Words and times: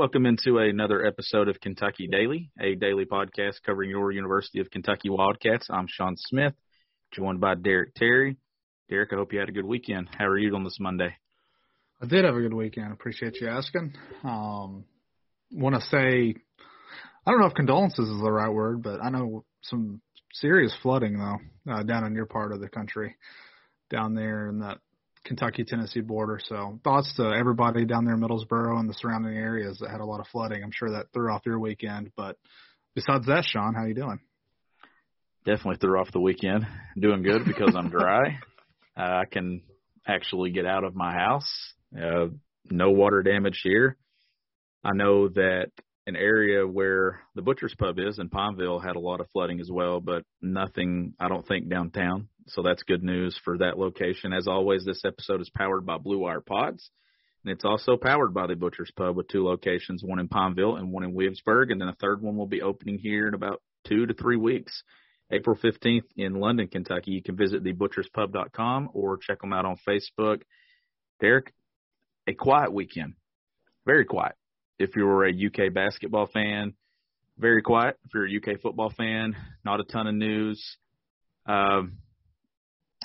Welcome 0.00 0.24
into 0.24 0.56
another 0.56 1.04
episode 1.04 1.48
of 1.48 1.60
Kentucky 1.60 2.08
Daily, 2.10 2.50
a 2.58 2.74
daily 2.74 3.04
podcast 3.04 3.56
covering 3.66 3.90
your 3.90 4.10
University 4.10 4.58
of 4.60 4.70
Kentucky 4.70 5.10
Wildcats. 5.10 5.68
I'm 5.70 5.88
Sean 5.90 6.14
Smith, 6.16 6.54
joined 7.12 7.38
by 7.38 7.54
Derek 7.54 7.94
Terry. 7.96 8.38
Derek, 8.88 9.12
I 9.12 9.16
hope 9.16 9.34
you 9.34 9.40
had 9.40 9.50
a 9.50 9.52
good 9.52 9.66
weekend. 9.66 10.08
How 10.16 10.24
are 10.24 10.38
you 10.38 10.56
on 10.56 10.64
this 10.64 10.78
Monday? 10.80 11.14
I 12.00 12.06
did 12.06 12.24
have 12.24 12.34
a 12.34 12.40
good 12.40 12.54
weekend. 12.54 12.94
Appreciate 12.94 13.42
you 13.42 13.48
asking. 13.48 13.92
Um, 14.24 14.86
Want 15.52 15.74
to 15.74 15.82
say, 15.82 16.34
I 17.26 17.30
don't 17.30 17.40
know 17.40 17.48
if 17.48 17.54
condolences 17.54 18.08
is 18.08 18.22
the 18.22 18.32
right 18.32 18.50
word, 18.50 18.82
but 18.82 19.04
I 19.04 19.10
know 19.10 19.44
some 19.64 20.00
serious 20.32 20.74
flooding 20.82 21.18
though 21.18 21.74
uh, 21.74 21.82
down 21.82 22.06
in 22.06 22.14
your 22.14 22.24
part 22.24 22.52
of 22.52 22.60
the 22.62 22.70
country, 22.70 23.16
down 23.90 24.14
there 24.14 24.48
in 24.48 24.60
that 24.60 24.78
Kentucky 25.24 25.64
Tennessee 25.64 26.00
border. 26.00 26.40
So 26.42 26.78
thoughts 26.82 27.14
to 27.16 27.24
everybody 27.24 27.84
down 27.84 28.04
there 28.04 28.14
in 28.14 28.20
Middlesboro 28.20 28.78
and 28.78 28.88
the 28.88 28.94
surrounding 28.94 29.36
areas 29.36 29.78
that 29.80 29.90
had 29.90 30.00
a 30.00 30.04
lot 30.04 30.20
of 30.20 30.26
flooding. 30.28 30.62
I'm 30.62 30.72
sure 30.72 30.90
that 30.92 31.06
threw 31.12 31.30
off 31.32 31.42
your 31.44 31.58
weekend. 31.58 32.12
But 32.16 32.36
besides 32.94 33.26
that, 33.26 33.44
Sean, 33.44 33.74
how 33.74 33.84
you 33.84 33.94
doing? 33.94 34.20
Definitely 35.44 35.76
threw 35.80 35.98
off 35.98 36.12
the 36.12 36.20
weekend. 36.20 36.66
Doing 36.98 37.22
good 37.22 37.44
because 37.44 37.74
I'm 37.76 37.90
dry. 37.90 38.38
uh, 38.96 39.00
I 39.00 39.24
can 39.30 39.62
actually 40.06 40.50
get 40.50 40.66
out 40.66 40.84
of 40.84 40.94
my 40.94 41.12
house. 41.12 41.50
Uh, 41.96 42.26
no 42.70 42.90
water 42.90 43.22
damage 43.22 43.60
here. 43.62 43.96
I 44.84 44.92
know 44.94 45.28
that 45.28 45.70
an 46.10 46.16
area 46.16 46.66
where 46.66 47.20
the 47.36 47.42
Butcher's 47.42 47.74
Pub 47.78 47.98
is 47.98 48.18
in 48.18 48.28
Pineville 48.28 48.80
had 48.80 48.96
a 48.96 49.00
lot 49.00 49.20
of 49.20 49.30
flooding 49.30 49.60
as 49.60 49.70
well, 49.70 50.00
but 50.00 50.24
nothing, 50.42 51.14
I 51.20 51.28
don't 51.28 51.46
think, 51.46 51.68
downtown. 51.68 52.28
So 52.48 52.62
that's 52.62 52.82
good 52.82 53.04
news 53.04 53.38
for 53.44 53.58
that 53.58 53.78
location. 53.78 54.32
As 54.32 54.48
always, 54.48 54.84
this 54.84 55.04
episode 55.04 55.40
is 55.40 55.50
powered 55.50 55.86
by 55.86 55.98
Blue 55.98 56.18
Wire 56.18 56.40
Pods. 56.40 56.90
And 57.44 57.52
it's 57.52 57.64
also 57.64 57.96
powered 57.96 58.34
by 58.34 58.48
the 58.48 58.56
Butcher's 58.56 58.90
Pub 58.96 59.16
with 59.16 59.28
two 59.28 59.44
locations, 59.44 60.02
one 60.02 60.18
in 60.18 60.28
Pineville 60.28 60.76
and 60.76 60.90
one 60.90 61.04
in 61.04 61.14
Williamsburg. 61.14 61.70
And 61.70 61.80
then 61.80 61.88
a 61.88 61.94
third 61.94 62.20
one 62.20 62.36
will 62.36 62.48
be 62.48 62.60
opening 62.60 62.98
here 62.98 63.28
in 63.28 63.34
about 63.34 63.62
two 63.86 64.06
to 64.06 64.14
three 64.14 64.36
weeks. 64.36 64.82
April 65.30 65.56
15th 65.56 66.06
in 66.16 66.34
London, 66.34 66.66
Kentucky. 66.66 67.12
You 67.12 67.22
can 67.22 67.36
visit 67.36 67.62
thebutcherspub.com 67.62 68.90
or 68.94 69.16
check 69.16 69.40
them 69.40 69.52
out 69.52 69.64
on 69.64 69.76
Facebook. 69.88 70.42
Derek, 71.20 71.54
a 72.26 72.34
quiet 72.34 72.72
weekend. 72.72 73.14
Very 73.86 74.04
quiet. 74.04 74.34
If 74.80 74.96
you're 74.96 75.26
a 75.26 75.30
UK 75.30 75.72
basketball 75.74 76.26
fan, 76.26 76.72
very 77.38 77.60
quiet. 77.60 77.98
If 78.04 78.12
you're 78.14 78.26
a 78.26 78.36
UK 78.36 78.60
football 78.62 78.90
fan, 78.96 79.36
not 79.64 79.78
a 79.78 79.84
ton 79.84 80.06
of 80.06 80.14
news. 80.14 80.76
Um, 81.46 81.98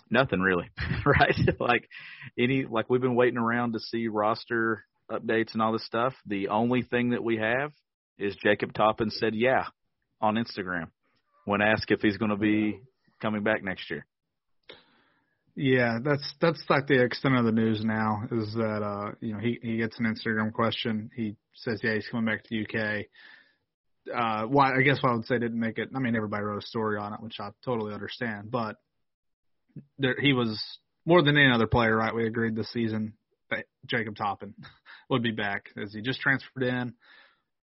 nothing 0.10 0.40
really, 0.40 0.70
right? 1.06 1.36
like 1.60 1.90
any 2.40 2.66
like 2.66 2.90
we've 2.90 3.02
been 3.02 3.16
waiting 3.16 3.38
around 3.38 3.74
to 3.74 3.80
see 3.80 4.08
roster 4.08 4.86
updates 5.12 5.52
and 5.54 5.62
all 5.62 5.74
this 5.74 5.86
stuff. 5.86 6.14
The 6.26 6.48
only 6.48 6.82
thing 6.82 7.10
that 7.10 7.24
we 7.24 7.38
have 7.38 7.72
is 8.18 8.36
Jacob 8.42 8.74
Toppin 8.74 9.10
said 9.10 9.36
yeah 9.36 9.66
on 10.22 10.36
Instagram 10.36 10.88
when 11.44 11.62
asked 11.62 11.92
if 11.92 12.02
he's 12.02 12.18
going 12.18 12.32
to 12.32 12.38
be 12.38 12.80
coming 13.22 13.44
back 13.44 13.64
next 13.64 13.92
year. 13.92 14.06
Yeah, 15.56 16.00
that's 16.04 16.34
that's 16.42 16.62
like 16.70 16.88
the 16.88 17.02
extent 17.02 17.38
of 17.38 17.46
the 17.46 17.52
news 17.52 17.82
now 17.84 18.24
is 18.30 18.54
that 18.56 18.84
uh 18.84 19.12
you 19.22 19.34
know 19.34 19.40
he 19.40 19.58
he 19.62 19.78
gets 19.78 19.98
an 20.00 20.06
Instagram 20.06 20.52
question. 20.52 21.10
He 21.16 21.36
says 21.54 21.80
yeah 21.82 21.94
he's 21.94 22.08
coming 22.08 22.26
back 22.26 22.44
to 22.44 22.50
the 22.50 22.66
UK. 22.66 23.06
Uh, 24.14 24.48
why 24.48 24.76
I 24.76 24.82
guess 24.82 25.02
what 25.02 25.12
I 25.12 25.16
would 25.16 25.26
say 25.26 25.40
didn't 25.40 25.60
make 25.60 25.78
it. 25.78 25.90
I 25.96 26.00
mean 26.00 26.16
everybody 26.16 26.44
wrote 26.44 26.62
a 26.62 26.66
story 26.66 26.98
on 26.98 27.14
it, 27.14 27.22
which 27.22 27.40
I 27.40 27.52
totally 27.64 27.94
understand. 27.94 28.52
But 28.52 28.76
there, 29.98 30.16
he 30.20 30.34
was 30.34 30.62
more 31.06 31.22
than 31.22 31.38
any 31.38 31.52
other 31.52 31.68
player, 31.68 31.96
right? 31.96 32.14
We 32.14 32.28
agreed 32.28 32.56
this 32.56 32.72
season 32.74 33.14
that 33.50 33.66
Jacob 33.86 34.18
Toppin 34.18 34.56
would 35.10 35.24
be 35.24 35.32
back 35.32 35.70
as 35.82 35.94
he 35.94 36.02
just 36.02 36.20
transferred 36.20 36.64
in, 36.64 36.94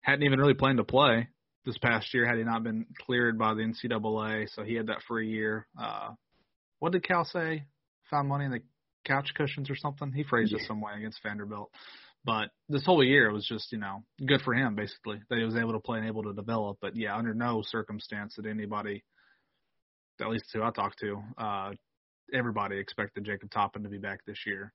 hadn't 0.01 0.23
even 0.23 0.39
really 0.39 0.53
planned 0.55 0.77
to 0.77 0.83
play 0.83 1.27
this 1.65 1.77
past 1.77 2.13
year 2.13 2.25
had 2.25 2.37
he 2.37 2.43
not 2.43 2.63
been 2.63 2.85
cleared 3.05 3.37
by 3.37 3.53
the 3.53 3.61
NCAA. 3.61 4.47
So 4.55 4.63
he 4.63 4.75
had 4.75 4.87
that 4.87 5.01
free 5.07 5.29
year. 5.29 5.67
Uh, 5.79 6.11
what 6.79 6.91
did 6.91 7.03
Cal 7.03 7.25
say? 7.25 7.65
Found 8.11 8.27
money 8.27 8.45
in 8.45 8.51
the 8.51 8.61
couch 9.05 9.31
cushions 9.35 9.69
or 9.69 9.75
something. 9.75 10.11
He 10.11 10.23
phrased 10.23 10.51
yeah. 10.51 10.59
it 10.59 10.67
some 10.67 10.81
way 10.81 10.93
against 10.97 11.21
Vanderbilt. 11.23 11.71
But 12.23 12.49
this 12.69 12.85
whole 12.85 13.03
year 13.03 13.29
it 13.29 13.33
was 13.33 13.45
just, 13.45 13.71
you 13.71 13.77
know, 13.77 14.03
good 14.25 14.41
for 14.41 14.53
him 14.53 14.75
basically 14.75 15.21
that 15.29 15.37
he 15.37 15.45
was 15.45 15.55
able 15.55 15.73
to 15.73 15.79
play 15.79 15.99
and 15.99 16.07
able 16.07 16.23
to 16.23 16.33
develop. 16.33 16.77
But 16.81 16.95
yeah, 16.95 17.15
under 17.15 17.33
no 17.33 17.61
circumstance 17.63 18.35
did 18.35 18.47
anybody, 18.47 19.03
at 20.19 20.29
least 20.29 20.45
who 20.51 20.63
I 20.63 20.71
talked 20.71 20.99
to, 20.99 21.21
uh, 21.37 21.71
everybody 22.33 22.77
expected 22.77 23.25
Jacob 23.25 23.51
Toppin 23.51 23.83
to 23.83 23.89
be 23.89 23.99
back 23.99 24.25
this 24.25 24.39
year. 24.47 24.73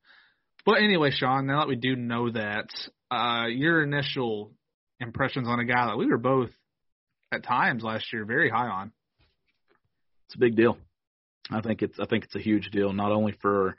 But 0.65 0.83
anyway, 0.83 1.11
Sean, 1.11 1.47
now 1.47 1.61
that 1.61 1.69
we 1.69 1.77
do 1.77 1.97
know 1.97 2.31
that, 2.31 2.69
uh, 3.11 3.47
your 3.47 3.83
initial 3.83 4.53
impressions 5.01 5.49
on 5.49 5.59
a 5.59 5.65
guy 5.65 5.87
that 5.87 5.97
we 5.97 6.07
were 6.07 6.19
both 6.19 6.51
at 7.33 7.43
times 7.43 7.83
last 7.83 8.13
year 8.13 8.25
very 8.25 8.51
high 8.51 8.69
on. 8.69 8.93
It's 10.27 10.37
a 10.37 10.39
big 10.39 10.55
deal. 10.55 10.77
I 11.51 11.61
think 11.61 11.83
it's 11.83 11.99
I 11.99 12.07
think 12.07 12.25
it's 12.25 12.37
a 12.37 12.41
huge 12.41 12.71
deal 12.71 12.93
not 12.93 13.13
only 13.13 13.35
for 13.41 13.77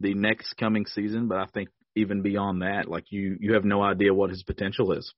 the 0.00 0.14
next 0.14 0.54
coming 0.54 0.86
season, 0.86 1.28
but 1.28 1.38
I 1.38 1.46
think 1.46 1.68
even 1.96 2.22
beyond 2.22 2.62
that, 2.62 2.88
like 2.88 3.04
you 3.10 3.36
you 3.40 3.54
have 3.54 3.64
no 3.64 3.82
idea 3.82 4.14
what 4.14 4.30
his 4.30 4.42
potential 4.42 4.92
is. 4.92 5.12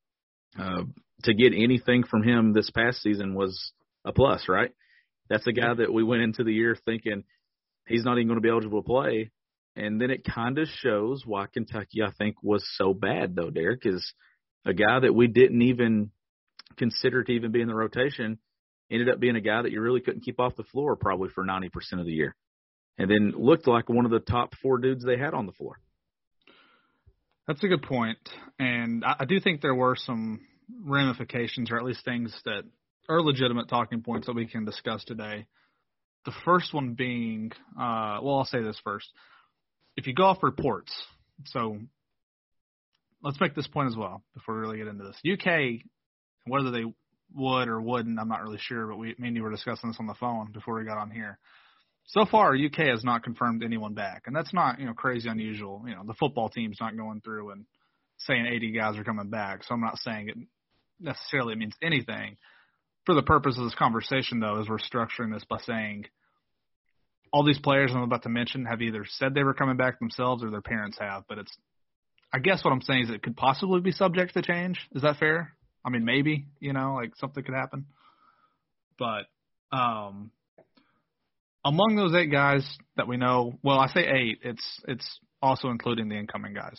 Uh, 0.58 0.82
to 1.24 1.34
get 1.34 1.52
anything 1.54 2.02
from 2.04 2.22
him 2.22 2.52
this 2.52 2.70
past 2.70 3.00
season 3.02 3.34
was 3.34 3.72
a 4.04 4.12
plus, 4.12 4.48
right? 4.48 4.70
That's 5.30 5.46
a 5.46 5.52
guy 5.52 5.72
that 5.74 5.92
we 5.92 6.02
went 6.02 6.22
into 6.22 6.44
the 6.44 6.52
year 6.52 6.76
thinking 6.84 7.24
he's 7.86 8.04
not 8.04 8.18
even 8.18 8.28
going 8.28 8.36
to 8.36 8.42
be 8.42 8.50
eligible 8.50 8.82
to 8.82 8.86
play. 8.86 9.30
And 9.76 10.00
then 10.00 10.10
it 10.10 10.24
kind 10.24 10.58
of 10.58 10.68
shows 10.68 11.22
why 11.24 11.46
Kentucky, 11.46 12.02
I 12.02 12.10
think, 12.18 12.36
was 12.42 12.62
so 12.76 12.92
bad, 12.92 13.34
though, 13.34 13.48
Derek, 13.48 13.86
is 13.86 14.12
a 14.66 14.74
guy 14.74 15.00
that 15.00 15.14
we 15.14 15.28
didn't 15.28 15.62
even 15.62 16.10
consider 16.76 17.24
to 17.24 17.32
even 17.32 17.52
be 17.52 17.62
in 17.62 17.68
the 17.68 17.74
rotation 17.74 18.38
ended 18.92 19.08
up 19.08 19.20
being 19.20 19.36
a 19.36 19.40
guy 19.40 19.62
that 19.62 19.72
you 19.72 19.80
really 19.80 20.00
couldn't 20.00 20.22
keep 20.22 20.38
off 20.38 20.56
the 20.56 20.64
floor 20.64 20.96
probably 20.96 21.30
for 21.30 21.44
90% 21.44 21.70
of 21.98 22.06
the 22.06 22.12
year. 22.12 22.36
And 22.98 23.10
then 23.10 23.32
looked 23.36 23.66
like 23.66 23.88
one 23.88 24.04
of 24.04 24.10
the 24.10 24.20
top 24.20 24.54
four 24.62 24.78
dudes 24.78 25.04
they 25.04 25.16
had 25.16 25.34
on 25.34 25.46
the 25.46 25.52
floor. 25.52 25.80
That's 27.48 27.64
a 27.64 27.68
good 27.68 27.82
point. 27.82 28.18
And 28.58 29.04
I, 29.04 29.16
I 29.20 29.24
do 29.24 29.40
think 29.40 29.60
there 29.60 29.74
were 29.74 29.96
some 29.96 30.40
ramifications, 30.84 31.70
or 31.70 31.78
at 31.78 31.84
least 31.84 32.04
things 32.04 32.38
that 32.44 32.62
are 33.08 33.22
legitimate 33.22 33.68
talking 33.68 34.02
points 34.02 34.26
that 34.26 34.36
we 34.36 34.46
can 34.46 34.64
discuss 34.64 35.04
today 35.04 35.46
the 36.24 36.32
first 36.44 36.72
one 36.72 36.94
being, 36.94 37.52
uh, 37.76 38.18
well, 38.22 38.36
I'll 38.36 38.44
say 38.44 38.62
this 38.62 38.80
first. 38.84 39.08
If 39.96 40.06
you 40.06 40.14
go 40.14 40.24
off 40.24 40.42
reports, 40.42 40.92
so 41.46 41.78
let's 43.22 43.40
make 43.40 43.54
this 43.54 43.66
point 43.66 43.88
as 43.88 43.96
well 43.96 44.22
before 44.34 44.54
we 44.54 44.60
really 44.60 44.78
get 44.78 44.86
into 44.86 45.04
this. 45.04 45.20
UK, 45.30 45.84
whether 46.46 46.70
they 46.70 46.84
would 47.34 47.68
or 47.68 47.80
wouldn't, 47.80 48.18
I'm 48.18 48.28
not 48.28 48.42
really 48.42 48.58
sure, 48.60 48.86
but 48.86 48.98
we, 48.98 49.14
me 49.18 49.28
and 49.28 49.36
you 49.36 49.42
were 49.42 49.50
discussing 49.50 49.90
this 49.90 49.98
on 50.00 50.06
the 50.06 50.14
phone 50.14 50.52
before 50.52 50.78
we 50.78 50.84
got 50.84 50.98
on 50.98 51.10
here. 51.10 51.38
So 52.06 52.24
far, 52.24 52.54
UK 52.54 52.88
has 52.88 53.04
not 53.04 53.22
confirmed 53.22 53.62
anyone 53.62 53.94
back, 53.94 54.24
and 54.26 54.34
that's 54.34 54.52
not 54.52 54.80
you 54.80 54.86
know 54.86 54.94
crazy 54.94 55.28
unusual. 55.28 55.82
You 55.86 55.94
know, 55.94 56.02
the 56.06 56.14
football 56.14 56.48
team's 56.48 56.78
not 56.80 56.96
going 56.96 57.20
through 57.20 57.50
and 57.50 57.64
saying 58.18 58.46
80 58.46 58.72
guys 58.72 58.96
are 58.96 59.04
coming 59.04 59.30
back, 59.30 59.64
so 59.64 59.74
I'm 59.74 59.80
not 59.80 59.98
saying 59.98 60.28
it 60.28 60.36
necessarily 61.00 61.54
means 61.54 61.74
anything 61.82 62.36
for 63.04 63.14
the 63.14 63.22
purpose 63.22 63.56
of 63.58 63.64
this 63.64 63.74
conversation, 63.74 64.40
though, 64.40 64.60
is 64.60 64.68
we're 64.68 64.78
structuring 64.78 65.32
this 65.32 65.44
by 65.44 65.58
saying 65.58 66.06
all 67.32 67.44
these 67.44 67.58
players 67.58 67.90
I'm 67.92 68.02
about 68.02 68.22
to 68.24 68.28
mention 68.28 68.66
have 68.66 68.82
either 68.82 69.04
said 69.08 69.34
they 69.34 69.42
were 69.42 69.54
coming 69.54 69.76
back 69.76 69.98
themselves 69.98 70.44
or 70.44 70.50
their 70.50 70.60
parents 70.60 70.98
have. 71.00 71.24
But 71.28 71.38
it's, 71.38 71.56
I 72.32 72.38
guess 72.38 72.62
what 72.64 72.72
I'm 72.72 72.82
saying 72.82 73.04
is 73.04 73.10
it 73.10 73.22
could 73.22 73.36
possibly 73.36 73.80
be 73.80 73.92
subject 73.92 74.34
to 74.34 74.42
change. 74.42 74.78
Is 74.94 75.02
that 75.02 75.18
fair? 75.18 75.54
I 75.84 75.90
mean, 75.90 76.04
maybe 76.04 76.46
you 76.60 76.72
know, 76.72 76.94
like 76.94 77.12
something 77.16 77.42
could 77.42 77.54
happen. 77.54 77.86
But 78.98 79.24
um, 79.76 80.30
among 81.64 81.96
those 81.96 82.14
eight 82.14 82.30
guys 82.30 82.66
that 82.96 83.08
we 83.08 83.16
know, 83.16 83.58
well, 83.62 83.78
I 83.78 83.88
say 83.88 84.06
eight. 84.06 84.38
It's 84.42 84.80
it's 84.86 85.18
also 85.40 85.68
including 85.68 86.08
the 86.08 86.16
incoming 86.16 86.54
guys. 86.54 86.78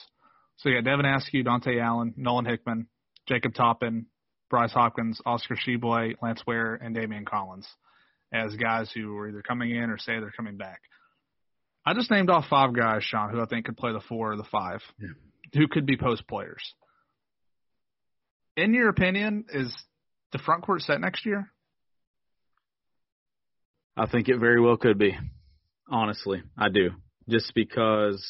So 0.58 0.70
yeah, 0.70 0.82
Devin 0.82 1.06
Askew, 1.06 1.44
Dontaie 1.44 1.82
Allen, 1.82 2.14
Nolan 2.16 2.46
Hickman, 2.46 2.88
Jacob 3.28 3.54
Toppin, 3.54 4.06
Bryce 4.50 4.72
Hopkins, 4.72 5.20
Oscar 5.26 5.56
Tshiebwe, 5.56 6.16
Lance 6.22 6.42
Ware, 6.46 6.76
and 6.76 6.96
Daimion 6.96 7.26
Collins 7.26 7.68
as 8.32 8.56
guys 8.56 8.92
who 8.94 9.16
are 9.18 9.30
either 9.30 9.42
coming 9.44 9.72
in 9.72 9.90
or 9.90 9.98
say 9.98 10.20
they're 10.20 10.32
coming 10.36 10.58
back. 10.58 10.82
I 11.86 11.94
just 11.94 12.10
named 12.10 12.30
off 12.30 12.46
five 12.50 12.74
guys, 12.74 13.04
Sean, 13.04 13.30
who 13.30 13.42
I 13.42 13.46
think 13.46 13.66
could 13.66 13.78
play 13.78 13.92
the 13.92 14.02
four 14.08 14.32
or 14.32 14.38
the 14.38 14.44
five, 14.52 14.82
Yeah. 15.00 15.10
who 15.54 15.68
could 15.68 15.86
be 15.86 15.98
post 15.98 16.28
players. 16.28 16.74
In 18.56 18.74
your 18.74 18.90
opinion, 18.90 19.46
is 19.52 19.76
the 20.32 20.38
front 20.38 20.64
court 20.64 20.82
set 20.82 21.02
next 21.02 21.26
year? 21.26 21.52
I 23.98 24.08
think 24.08 24.30
it 24.30 24.40
very 24.40 24.60
well 24.60 24.78
could 24.78 24.98
be. 24.98 25.18
Honestly, 25.90 26.42
I 26.58 26.70
do. 26.70 26.92
Just 27.30 27.54
because 27.56 28.24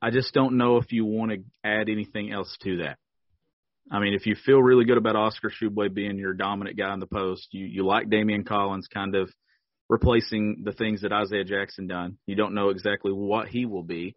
I 0.00 0.10
just 0.10 0.32
don't 0.34 0.56
know 0.56 0.76
if 0.76 0.92
you 0.92 1.04
want 1.04 1.32
to 1.32 1.38
add 1.64 1.88
anything 1.88 2.32
else 2.32 2.54
to 2.62 2.78
that. 2.78 2.98
I 3.90 4.00
mean, 4.00 4.14
if 4.14 4.26
you 4.26 4.34
feel 4.34 4.60
really 4.60 4.84
good 4.84 4.98
about 4.98 5.16
Oscar 5.16 5.50
Tshiebwe 5.50 5.94
being 5.94 6.18
your 6.18 6.34
dominant 6.34 6.76
guy 6.76 6.92
in 6.92 7.00
the 7.00 7.06
post, 7.06 7.48
you 7.52 7.64
you 7.64 7.86
like 7.86 8.08
Daimion 8.08 8.46
Collins 8.46 8.86
kind 8.92 9.14
of 9.14 9.30
replacing 9.88 10.62
the 10.64 10.72
things 10.72 11.00
that 11.02 11.12
Isaiah 11.12 11.44
Jackson 11.44 11.86
done. 11.86 12.18
You 12.26 12.34
don't 12.34 12.54
know 12.54 12.68
exactly 12.68 13.12
what 13.12 13.48
he 13.48 13.64
will 13.64 13.82
be. 13.82 14.14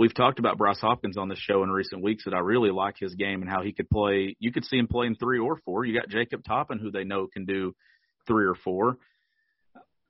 We've 0.00 0.14
talked 0.14 0.38
about 0.38 0.56
Bryce 0.56 0.80
Hopkins 0.80 1.18
on 1.18 1.28
this 1.28 1.38
show 1.38 1.62
in 1.62 1.68
recent 1.68 2.02
weeks 2.02 2.24
that 2.24 2.32
I 2.32 2.38
really 2.38 2.70
like 2.70 2.94
his 2.98 3.14
game 3.14 3.42
and 3.42 3.50
how 3.50 3.62
he 3.62 3.74
could 3.74 3.90
play. 3.90 4.34
You 4.40 4.50
could 4.50 4.64
see 4.64 4.78
him 4.78 4.88
playing 4.88 5.16
three 5.16 5.38
or 5.38 5.58
four. 5.66 5.84
You 5.84 5.92
got 5.92 6.08
Jacob 6.08 6.42
Toppin, 6.42 6.78
who 6.78 6.90
they 6.90 7.04
know 7.04 7.26
can 7.26 7.44
do 7.44 7.74
three 8.26 8.46
or 8.46 8.54
four. 8.54 8.96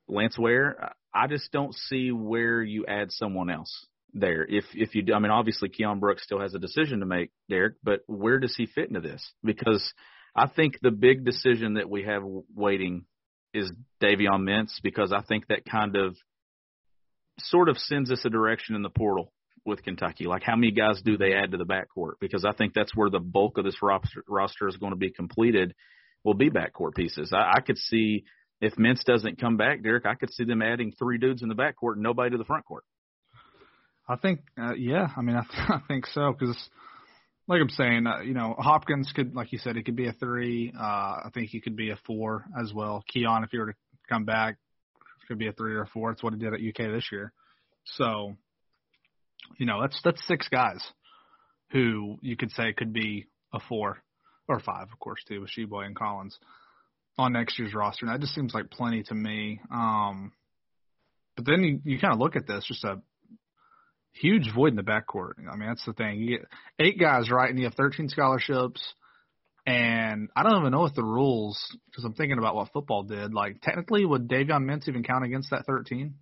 Lance 0.07 0.39
Ware, 0.39 0.93
I 1.13 1.27
just 1.27 1.51
don't 1.51 1.75
see 1.75 2.09
where 2.13 2.63
you 2.63 2.85
add 2.85 3.11
someone 3.11 3.49
else 3.49 3.85
there. 4.13 4.45
If 4.45 4.63
if 4.73 4.95
you, 4.95 5.13
I 5.13 5.19
mean, 5.19 5.29
obviously 5.29 5.67
Keion 5.67 5.99
Brooks 5.99 6.23
still 6.23 6.39
has 6.39 6.53
a 6.53 6.59
decision 6.59 7.01
to 7.01 7.05
make, 7.05 7.31
Derek, 7.49 7.73
but 7.83 7.99
where 8.07 8.39
does 8.39 8.55
he 8.55 8.67
fit 8.67 8.87
into 8.87 9.01
this? 9.01 9.21
Because 9.43 9.91
I 10.33 10.47
think 10.47 10.75
the 10.81 10.91
big 10.91 11.25
decision 11.25 11.73
that 11.73 11.89
we 11.89 12.03
have 12.03 12.23
waiting 12.55 13.03
is 13.53 13.69
Davion 14.01 14.43
Mintz 14.47 14.81
because 14.81 15.11
I 15.11 15.21
think 15.21 15.47
that 15.47 15.65
kind 15.65 15.97
of 15.97 16.15
sort 17.39 17.67
of 17.67 17.77
sends 17.77 18.09
us 18.09 18.23
a 18.23 18.29
direction 18.29 18.77
in 18.77 18.83
the 18.83 18.89
portal 18.89 19.33
with 19.65 19.83
Kentucky. 19.83 20.25
Like 20.25 20.43
how 20.43 20.55
many 20.55 20.71
guys 20.71 21.01
do 21.03 21.17
they 21.17 21.33
add 21.33 21.51
to 21.51 21.57
the 21.57 21.65
backcourt? 21.65 22.13
Because 22.19 22.45
I 22.45 22.53
think 22.53 22.73
that's 22.73 22.95
where 22.95 23.09
the 23.09 23.19
bulk 23.19 23.57
of 23.57 23.65
this 23.65 23.81
roster, 23.81 24.23
roster 24.27 24.67
is 24.67 24.77
going 24.77 24.91
to 24.91 24.97
be 24.97 25.11
completed. 25.11 25.73
Will 26.23 26.33
be 26.35 26.51
backcourt 26.51 26.95
pieces. 26.95 27.31
I, 27.33 27.53
I 27.57 27.61
could 27.61 27.79
see 27.79 28.25
if 28.59 28.75
Mintz 28.75 29.03
doesn't 29.03 29.41
come 29.41 29.57
back, 29.57 29.81
Derek. 29.81 30.05
I 30.05 30.13
could 30.13 30.31
see 30.31 30.43
them 30.43 30.61
adding 30.61 30.93
three 30.97 31.17
dudes 31.17 31.41
in 31.41 31.49
the 31.49 31.55
backcourt 31.55 31.93
and 31.93 32.03
nobody 32.03 32.29
to 32.31 32.37
the 32.37 32.45
front 32.45 32.65
court. 32.65 32.83
I 34.07 34.17
think, 34.17 34.41
uh, 34.55 34.73
yeah. 34.73 35.07
I 35.17 35.21
mean, 35.21 35.35
I, 35.35 35.43
I 35.73 35.79
think 35.87 36.05
so 36.05 36.35
because, 36.37 36.57
like 37.47 37.59
I'm 37.59 37.69
saying, 37.69 38.05
uh, 38.05 38.19
you 38.19 38.35
know, 38.35 38.55
Hopkins 38.59 39.11
could, 39.15 39.35
like 39.35 39.51
you 39.51 39.57
said, 39.57 39.75
he 39.75 39.83
could 39.83 39.95
be 39.95 40.07
a 40.07 40.13
three. 40.13 40.71
Uh, 40.79 40.83
I 40.83 41.29
think 41.33 41.49
he 41.49 41.59
could 41.59 41.75
be 41.75 41.89
a 41.89 41.97
four 42.05 42.45
as 42.61 42.71
well. 42.71 43.03
Keion, 43.15 43.43
if 43.43 43.49
he 43.49 43.57
were 43.57 43.67
to 43.67 43.77
come 44.07 44.25
back, 44.25 44.57
could 45.31 45.39
be 45.39 45.47
a 45.47 45.53
three 45.53 45.73
or 45.73 45.83
a 45.83 45.87
four. 45.87 46.11
It's 46.11 46.21
what 46.21 46.33
he 46.33 46.39
did 46.39 46.53
at 46.53 46.59
UK 46.59 46.91
this 46.91 47.05
year. 47.11 47.31
So, 47.85 48.35
you 49.57 49.65
know, 49.65 49.81
that's 49.81 49.99
that's 50.03 50.25
six 50.27 50.47
guys 50.47 50.81
who 51.71 52.17
you 52.21 52.35
could 52.35 52.51
say 52.51 52.73
could 52.73 52.93
be 52.93 53.27
a 53.53 53.59
four 53.59 54.01
or 54.47 54.59
five, 54.59 54.87
of 54.91 54.99
course, 54.99 55.21
too, 55.27 55.41
with 55.41 55.49
Tshiebwe 55.49 55.85
and 55.85 55.95
Collins 55.95 56.37
on 57.17 57.33
next 57.33 57.57
year's 57.59 57.73
roster. 57.73 58.05
And 58.05 58.13
that 58.13 58.21
just 58.21 58.35
seems 58.35 58.53
like 58.53 58.69
plenty 58.69 59.03
to 59.03 59.13
me. 59.13 59.59
Um, 59.71 60.31
but 61.35 61.45
then 61.45 61.63
you, 61.63 61.79
you 61.83 61.99
kind 61.99 62.13
of 62.13 62.19
look 62.19 62.35
at 62.35 62.47
this, 62.47 62.65
just 62.67 62.83
a 62.83 63.01
huge 64.13 64.53
void 64.53 64.69
in 64.69 64.75
the 64.75 64.83
backcourt. 64.83 65.33
I 65.51 65.55
mean, 65.55 65.69
that's 65.69 65.85
the 65.85 65.93
thing. 65.93 66.19
You 66.19 66.37
get 66.37 66.47
eight 66.79 66.99
guys, 66.99 67.29
right, 67.29 67.49
and 67.49 67.57
you 67.57 67.65
have 67.65 67.75
13 67.75 68.09
scholarships. 68.09 68.81
And 69.65 70.29
I 70.35 70.43
don't 70.43 70.59
even 70.59 70.71
know 70.71 70.81
what 70.81 70.95
the 70.95 71.03
rules, 71.03 71.59
because 71.85 72.03
I'm 72.03 72.13
thinking 72.13 72.39
about 72.39 72.55
what 72.55 72.71
football 72.73 73.03
did. 73.03 73.33
Like, 73.33 73.61
technically, 73.61 74.05
would 74.05 74.27
Davion 74.27 74.65
Mintz 74.65 74.87
even 74.87 75.03
count 75.03 75.23
against 75.23 75.51
that 75.51 75.65
13? 75.67 76.15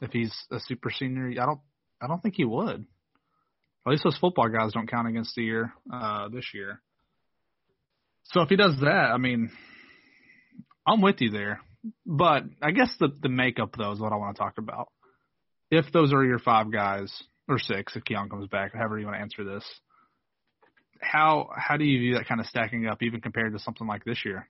If 0.00 0.10
he's 0.12 0.34
a 0.50 0.58
super 0.60 0.90
senior, 0.90 1.30
I 1.30 1.46
don't, 1.46 1.60
I 2.00 2.06
don't 2.06 2.22
think 2.22 2.34
he 2.36 2.44
would. 2.44 2.86
At 3.86 3.90
least 3.90 4.04
those 4.04 4.18
football 4.18 4.48
guys 4.48 4.72
don't 4.72 4.90
count 4.90 5.08
against 5.08 5.34
the 5.34 5.42
year 5.44 5.72
uh, 5.92 6.28
this 6.28 6.44
year. 6.52 6.80
So 8.24 8.42
if 8.42 8.48
he 8.48 8.56
does 8.56 8.76
that, 8.80 9.10
I 9.14 9.18
mean, 9.18 9.50
I'm 10.86 11.00
with 11.00 11.20
you 11.20 11.30
there. 11.30 11.60
But 12.04 12.42
I 12.60 12.72
guess 12.72 12.92
the 12.98 13.08
the 13.22 13.28
makeup 13.28 13.74
though 13.78 13.92
is 13.92 14.00
what 14.00 14.12
I 14.12 14.16
want 14.16 14.36
to 14.36 14.42
talk 14.42 14.58
about. 14.58 14.88
If 15.70 15.92
those 15.92 16.12
are 16.12 16.24
your 16.24 16.40
five 16.40 16.72
guys 16.72 17.12
or 17.48 17.58
six, 17.58 17.94
if 17.94 18.02
Keion 18.04 18.28
comes 18.28 18.48
back, 18.48 18.74
however 18.74 18.98
you 18.98 19.06
want 19.06 19.16
to 19.16 19.22
answer 19.22 19.44
this, 19.44 19.64
how 21.00 21.48
how 21.56 21.76
do 21.76 21.84
you 21.84 22.00
view 22.00 22.14
that 22.14 22.26
kind 22.26 22.40
of 22.40 22.46
stacking 22.46 22.86
up, 22.86 23.02
even 23.02 23.20
compared 23.20 23.52
to 23.52 23.60
something 23.60 23.86
like 23.86 24.04
this 24.04 24.24
year? 24.24 24.48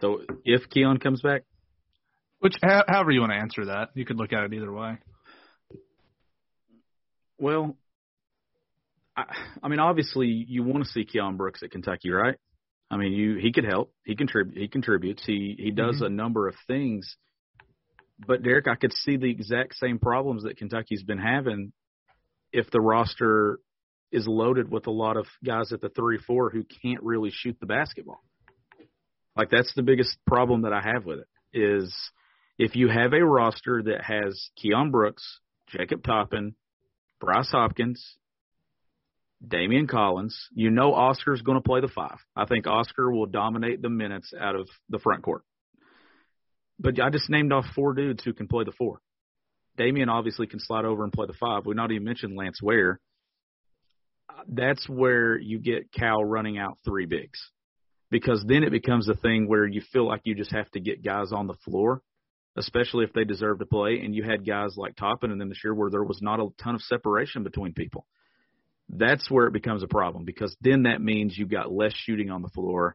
So 0.00 0.22
if 0.44 0.62
Keion 0.70 1.00
comes 1.00 1.20
back, 1.20 1.42
Which 2.40 2.56
however 2.62 3.10
you 3.10 3.20
want 3.20 3.32
to 3.32 3.38
answer 3.38 3.66
that, 3.66 3.90
you 3.94 4.04
could 4.04 4.18
look 4.18 4.32
at 4.32 4.44
it 4.44 4.52
either 4.52 4.72
way. 4.72 4.98
Well, 7.38 7.76
I, 9.16 9.24
I 9.62 9.68
mean, 9.68 9.80
obviously 9.80 10.26
you 10.26 10.62
want 10.62 10.84
to 10.84 10.90
see 10.90 11.04
Keion 11.06 11.36
Brooks 11.36 11.62
at 11.62 11.70
Kentucky, 11.70 12.10
right? 12.10 12.36
I 12.90 12.96
mean, 12.96 13.12
you 13.12 13.36
he 13.36 13.52
could 13.52 13.64
help. 13.64 13.92
He 14.04 14.14
contribute. 14.14 14.56
He 14.60 14.68
contributes. 14.68 15.24
He 15.24 15.56
he 15.58 15.70
does 15.70 16.00
Mhm. 16.00 16.06
a 16.06 16.10
number 16.10 16.48
of 16.48 16.54
things. 16.66 17.16
But 18.26 18.42
Derek, 18.42 18.68
I 18.68 18.76
could 18.76 18.92
see 18.92 19.16
the 19.16 19.30
exact 19.30 19.74
same 19.76 19.98
problems 19.98 20.44
that 20.44 20.56
Kentucky's 20.56 21.02
been 21.02 21.18
having 21.18 21.72
if 22.52 22.70
the 22.70 22.80
roster 22.80 23.58
is 24.12 24.28
loaded 24.28 24.70
with 24.70 24.86
a 24.86 24.92
lot 24.92 25.16
of 25.16 25.26
guys 25.44 25.72
at 25.72 25.80
the 25.80 25.88
three 25.88 26.18
four 26.18 26.50
who 26.50 26.62
can't 26.82 27.02
really 27.02 27.30
shoot 27.32 27.56
the 27.58 27.66
basketball. 27.66 28.22
Like 29.36 29.50
that's 29.50 29.74
the 29.74 29.82
biggest 29.82 30.16
problem 30.26 30.62
that 30.62 30.72
I 30.72 30.80
have 30.80 31.04
with 31.04 31.20
it 31.20 31.28
is 31.52 31.92
if 32.58 32.76
you 32.76 32.88
have 32.88 33.12
a 33.12 33.24
roster 33.24 33.82
that 33.82 34.04
has 34.04 34.50
Keion 34.62 34.92
Brooks, 34.92 35.40
Jacob 35.68 36.04
Toppin, 36.04 36.54
Bryce 37.24 37.50
Hopkins, 37.50 38.16
Daimion 39.46 39.88
Collins, 39.88 40.36
you 40.52 40.70
know 40.70 40.94
Oscar's 40.94 41.42
going 41.42 41.58
to 41.58 41.66
play 41.66 41.80
the 41.80 41.88
five. 41.88 42.18
I 42.36 42.44
think 42.46 42.66
Oscar 42.66 43.10
will 43.10 43.26
dominate 43.26 43.82
the 43.82 43.88
minutes 43.88 44.32
out 44.38 44.56
of 44.56 44.68
the 44.88 44.98
front 44.98 45.22
court. 45.22 45.42
But 46.78 47.00
I 47.00 47.10
just 47.10 47.30
named 47.30 47.52
off 47.52 47.66
four 47.74 47.94
dudes 47.94 48.24
who 48.24 48.32
can 48.32 48.48
play 48.48 48.64
the 48.64 48.72
four. 48.72 49.00
Daimion 49.78 50.08
obviously 50.08 50.46
can 50.46 50.60
slide 50.60 50.84
over 50.84 51.02
and 51.02 51.12
play 51.12 51.26
the 51.26 51.34
five. 51.34 51.66
We 51.66 51.74
not 51.74 51.90
even 51.90 52.04
mentioned 52.04 52.36
Lance 52.36 52.60
Ware. 52.62 53.00
That's 54.48 54.88
where 54.88 55.38
you 55.38 55.58
get 55.58 55.92
Cal 55.92 56.24
running 56.24 56.58
out 56.58 56.78
three 56.84 57.06
bigs. 57.06 57.38
Because 58.10 58.44
then 58.46 58.62
it 58.62 58.70
becomes 58.70 59.08
a 59.08 59.14
thing 59.14 59.48
where 59.48 59.66
you 59.66 59.82
feel 59.92 60.06
like 60.06 60.22
you 60.24 60.34
just 60.34 60.52
have 60.52 60.70
to 60.72 60.80
get 60.80 61.04
guys 61.04 61.32
on 61.32 61.46
the 61.46 61.56
floor, 61.64 62.02
especially 62.56 63.04
if 63.04 63.12
they 63.12 63.24
deserve 63.24 63.58
to 63.58 63.66
play. 63.66 64.00
And 64.04 64.14
you 64.14 64.22
had 64.22 64.46
guys 64.46 64.76
like 64.76 64.96
Toppin 64.96 65.30
and 65.30 65.40
then 65.40 65.48
this 65.48 65.60
year 65.64 65.74
where 65.74 65.90
there 65.90 66.04
was 66.04 66.20
not 66.22 66.40
a 66.40 66.48
ton 66.62 66.74
of 66.74 66.82
separation 66.82 67.42
between 67.42 67.72
people 67.72 68.06
that's 68.88 69.30
where 69.30 69.46
it 69.46 69.52
becomes 69.52 69.82
a 69.82 69.88
problem 69.88 70.24
because 70.24 70.54
then 70.60 70.84
that 70.84 71.00
means 71.00 71.36
you've 71.36 71.50
got 71.50 71.72
less 71.72 71.94
shooting 71.94 72.30
on 72.30 72.42
the 72.42 72.48
floor. 72.48 72.94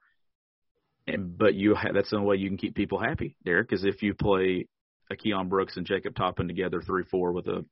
And 1.08 1.38
but 1.38 1.56
you 1.56 1.76
ha- 1.76 1.92
that's 1.94 2.12
the 2.12 2.18
only 2.18 2.28
way 2.28 2.36
you 2.38 2.50
can 2.50 2.58
keep 2.58 2.76
people 2.76 3.00
happy, 3.00 3.36
Derek, 3.44 3.74
is 3.74 3.84
if 3.84 4.04
you 4.04 4.14
play 4.14 4.68
a 5.12 5.16
Keion 5.16 5.50
Brooks 5.50 5.76
and 5.76 5.86
Jacob 5.86 6.16
Toppin 6.16 6.48
together 6.48 6.82
three 6.82 7.04
four 7.10 7.32
with 7.32 7.48
a 7.48 7.66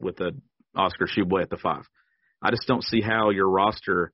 with 0.00 0.20
a 0.20 0.32
Oscar 0.76 1.06
Tshiebwe 1.06 1.42
at 1.42 1.50
the 1.50 1.56
five. 1.56 1.82
I 2.40 2.50
just 2.50 2.68
don't 2.68 2.84
see 2.84 3.00
how 3.00 3.30
your 3.30 3.48
roster 3.48 4.12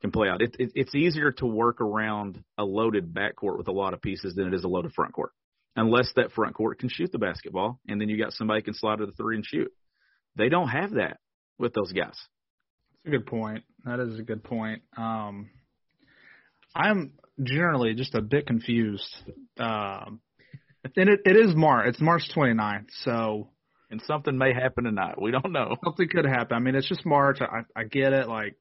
can 0.00 0.10
play 0.10 0.28
out. 0.28 0.40
It, 0.40 0.56
it, 0.58 0.70
it's 0.74 0.94
easier 0.94 1.32
to 1.32 1.46
work 1.46 1.80
around 1.80 2.42
a 2.56 2.64
loaded 2.64 3.12
backcourt 3.12 3.58
with 3.58 3.68
a 3.68 3.72
lot 3.72 3.94
of 3.94 4.00
pieces 4.00 4.34
than 4.34 4.46
it 4.46 4.54
is 4.54 4.64
a 4.64 4.68
loaded 4.68 4.92
front 4.92 5.12
court, 5.12 5.32
unless 5.78 6.12
that 6.16 6.32
front 6.32 6.54
court 6.54 6.78
can 6.78 6.88
shoot 6.88 7.12
the 7.12 7.18
basketball, 7.18 7.80
and 7.88 8.00
then 8.00 8.08
you 8.08 8.18
got 8.18 8.32
somebody 8.32 8.62
can 8.62 8.74
slide 8.74 8.98
to 8.98 9.06
the 9.06 9.12
three 9.12 9.36
and 9.36 9.44
shoot. 9.44 9.72
They 10.36 10.48
don't 10.48 10.68
have 10.68 10.92
that 10.92 11.18
with 11.58 11.74
those 11.74 11.92
guys. 11.92 12.16
That's 13.04 13.06
a 13.06 13.10
good 13.10 13.26
point. 13.26 13.64
That 13.84 14.00
is 14.00 14.18
a 14.18 14.22
good 14.22 14.44
point. 14.44 14.82
Um, 14.96 15.50
I'm 16.74 17.12
generally 17.42 17.94
just 17.94 18.14
a 18.14 18.22
bit 18.22 18.46
confused. 18.46 19.08
Um, 19.58 20.20
and 20.96 21.08
it, 21.08 21.20
it 21.24 21.36
is 21.36 21.54
March. 21.54 21.88
It's 21.88 22.00
March 22.00 22.22
29th, 22.34 22.86
so 23.04 23.50
And 23.90 24.00
something 24.06 24.36
may 24.36 24.52
happen 24.52 24.84
tonight. 24.84 25.20
We 25.20 25.30
don't 25.30 25.52
know. 25.52 25.76
something 25.84 26.08
could 26.08 26.24
happen. 26.26 26.56
I 26.56 26.60
mean, 26.60 26.74
it's 26.74 26.88
just 26.88 27.04
March. 27.06 27.38
I, 27.40 27.62
I 27.74 27.84
get 27.84 28.12
it. 28.12 28.28
Like, 28.28 28.56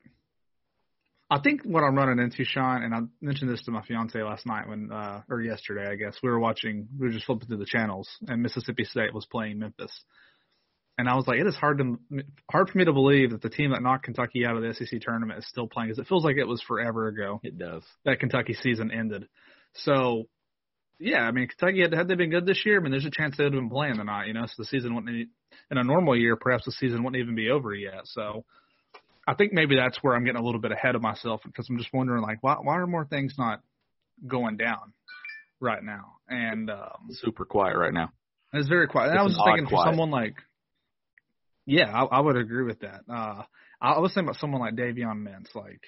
I 1.30 1.40
think 1.40 1.64
what 1.64 1.84
I'm 1.84 1.96
running 1.96 2.24
into, 2.24 2.46
Sean, 2.46 2.84
and 2.84 2.96
I 2.96 3.00
mentioned 3.22 3.52
this 3.52 3.64
to 3.64 3.72
my 3.72 3.84
fiance 3.84 4.22
last 4.22 4.46
night 4.46 4.68
when, 4.68 4.92
uh, 4.92 5.24
or 5.30 5.42
yesterday, 5.42 5.86
I 5.86 5.96
guess 5.96 6.16
we 6.24 6.30
were 6.30 6.40
watching. 6.40 6.88
We 6.98 7.08
were 7.08 7.14
just 7.14 7.26
flipping 7.26 7.48
through 7.50 7.58
the 7.58 7.66
channels, 7.66 8.08
and 8.28 8.42
Mississippi 8.42 8.86
State 8.86 9.14
was 9.14 9.26
playing 9.26 9.60
Memphis. 9.60 9.92
And 10.98 11.08
I 11.08 11.16
was 11.16 11.28
like, 11.28 11.40
it 11.40 11.46
is 11.46 11.56
hard 11.56 11.80
to 11.80 11.98
hard 12.50 12.70
for 12.70 12.78
me 12.78 12.86
to 12.86 12.94
believe 12.94 13.32
that 13.32 13.42
the 13.42 13.50
team 13.50 13.72
that 13.72 13.84
knocked 13.84 14.06
Kentucky 14.06 14.46
out 14.46 14.56
of 14.56 14.64
the 14.64 14.74
SEC 14.74 15.00
tournament 15.02 15.40
is 15.40 15.48
still 15.48 15.68
playing 15.68 15.90
because 15.90 16.00
it 16.00 16.08
feels 16.08 16.24
like 16.24 16.38
it 16.38 16.48
was 16.48 16.62
forever 16.62 17.08
ago 17.08 17.40
It 17.44 17.58
does. 17.60 17.84
that 18.06 18.20
Kentucky 18.20 18.54
season 18.54 18.90
ended. 18.92 19.28
So, 19.76 20.24
yeah, 20.98 21.20
I 21.20 21.32
mean, 21.32 21.50
Kentucky 21.50 21.82
had, 21.82 21.94
had 21.94 22.08
they 22.08 22.16
been 22.16 22.32
good 22.32 22.48
this 22.48 22.66
year, 22.66 22.80
I 22.80 22.82
mean, 22.82 22.92
there's 22.92 23.06
a 23.06 23.12
chance 23.12 23.38
they 23.38 23.44
would 23.44 23.54
have 23.54 23.62
been 23.62 23.70
playing 23.70 23.98
tonight. 23.98 24.26
You 24.28 24.34
know, 24.34 24.46
so 24.48 24.54
the 24.58 24.66
season 24.66 24.96
wouldn't. 24.96 25.30
In 25.70 25.78
a 25.78 25.84
normal 25.84 26.18
year, 26.18 26.36
perhaps 26.36 26.66
the 26.66 26.72
season 26.72 27.04
wouldn't 27.04 27.22
even 27.22 27.36
be 27.36 27.50
over 27.52 27.76
yet. 27.76 28.02
So, 28.06 28.46
I 29.28 29.34
think 29.34 29.52
maybe 29.52 29.76
that's 29.76 29.98
where 30.02 30.16
I'm 30.16 30.24
getting 30.24 30.42
a 30.42 30.46
little 30.46 30.62
bit 30.62 30.72
ahead 30.72 30.96
of 30.96 31.02
myself 31.02 31.42
because 31.44 31.68
I'm 31.70 31.78
just 31.78 31.94
wondering 31.94 32.22
like 32.24 32.38
why 32.42 32.56
why 32.62 32.78
are 32.78 32.88
more 32.88 33.06
things 33.06 33.36
not 33.38 33.62
going 34.26 34.58
down 34.58 34.94
right 35.60 35.84
now? 35.84 36.14
And 36.30 36.70
um, 36.70 37.10
Super 37.12 37.46
quiet 37.46 37.78
right 37.78 37.94
now. 37.94 38.12
it's 38.54 38.70
very 38.70 38.88
quiet. 38.88 39.12
And 39.12 39.20
I 39.20 39.24
was 39.24 39.34
just 39.34 39.46
thinking 39.46 39.66
odd 39.66 39.70
for 39.70 39.86
someone 39.86 40.12
like, 40.12 40.36
yeah, 41.66 41.92
I, 41.92 42.04
I 42.06 42.20
would 42.22 42.38
agree 42.38 42.64
with 42.64 42.80
that. 42.80 43.02
Uh, 43.10 43.44
I, 43.82 43.92
I 43.92 44.00
was 44.00 44.14
thinking 44.14 44.30
about 44.30 44.40
someone 44.40 44.62
like 44.62 44.76
Davion 44.76 45.28
Mintz. 45.28 45.54
Like, 45.54 45.82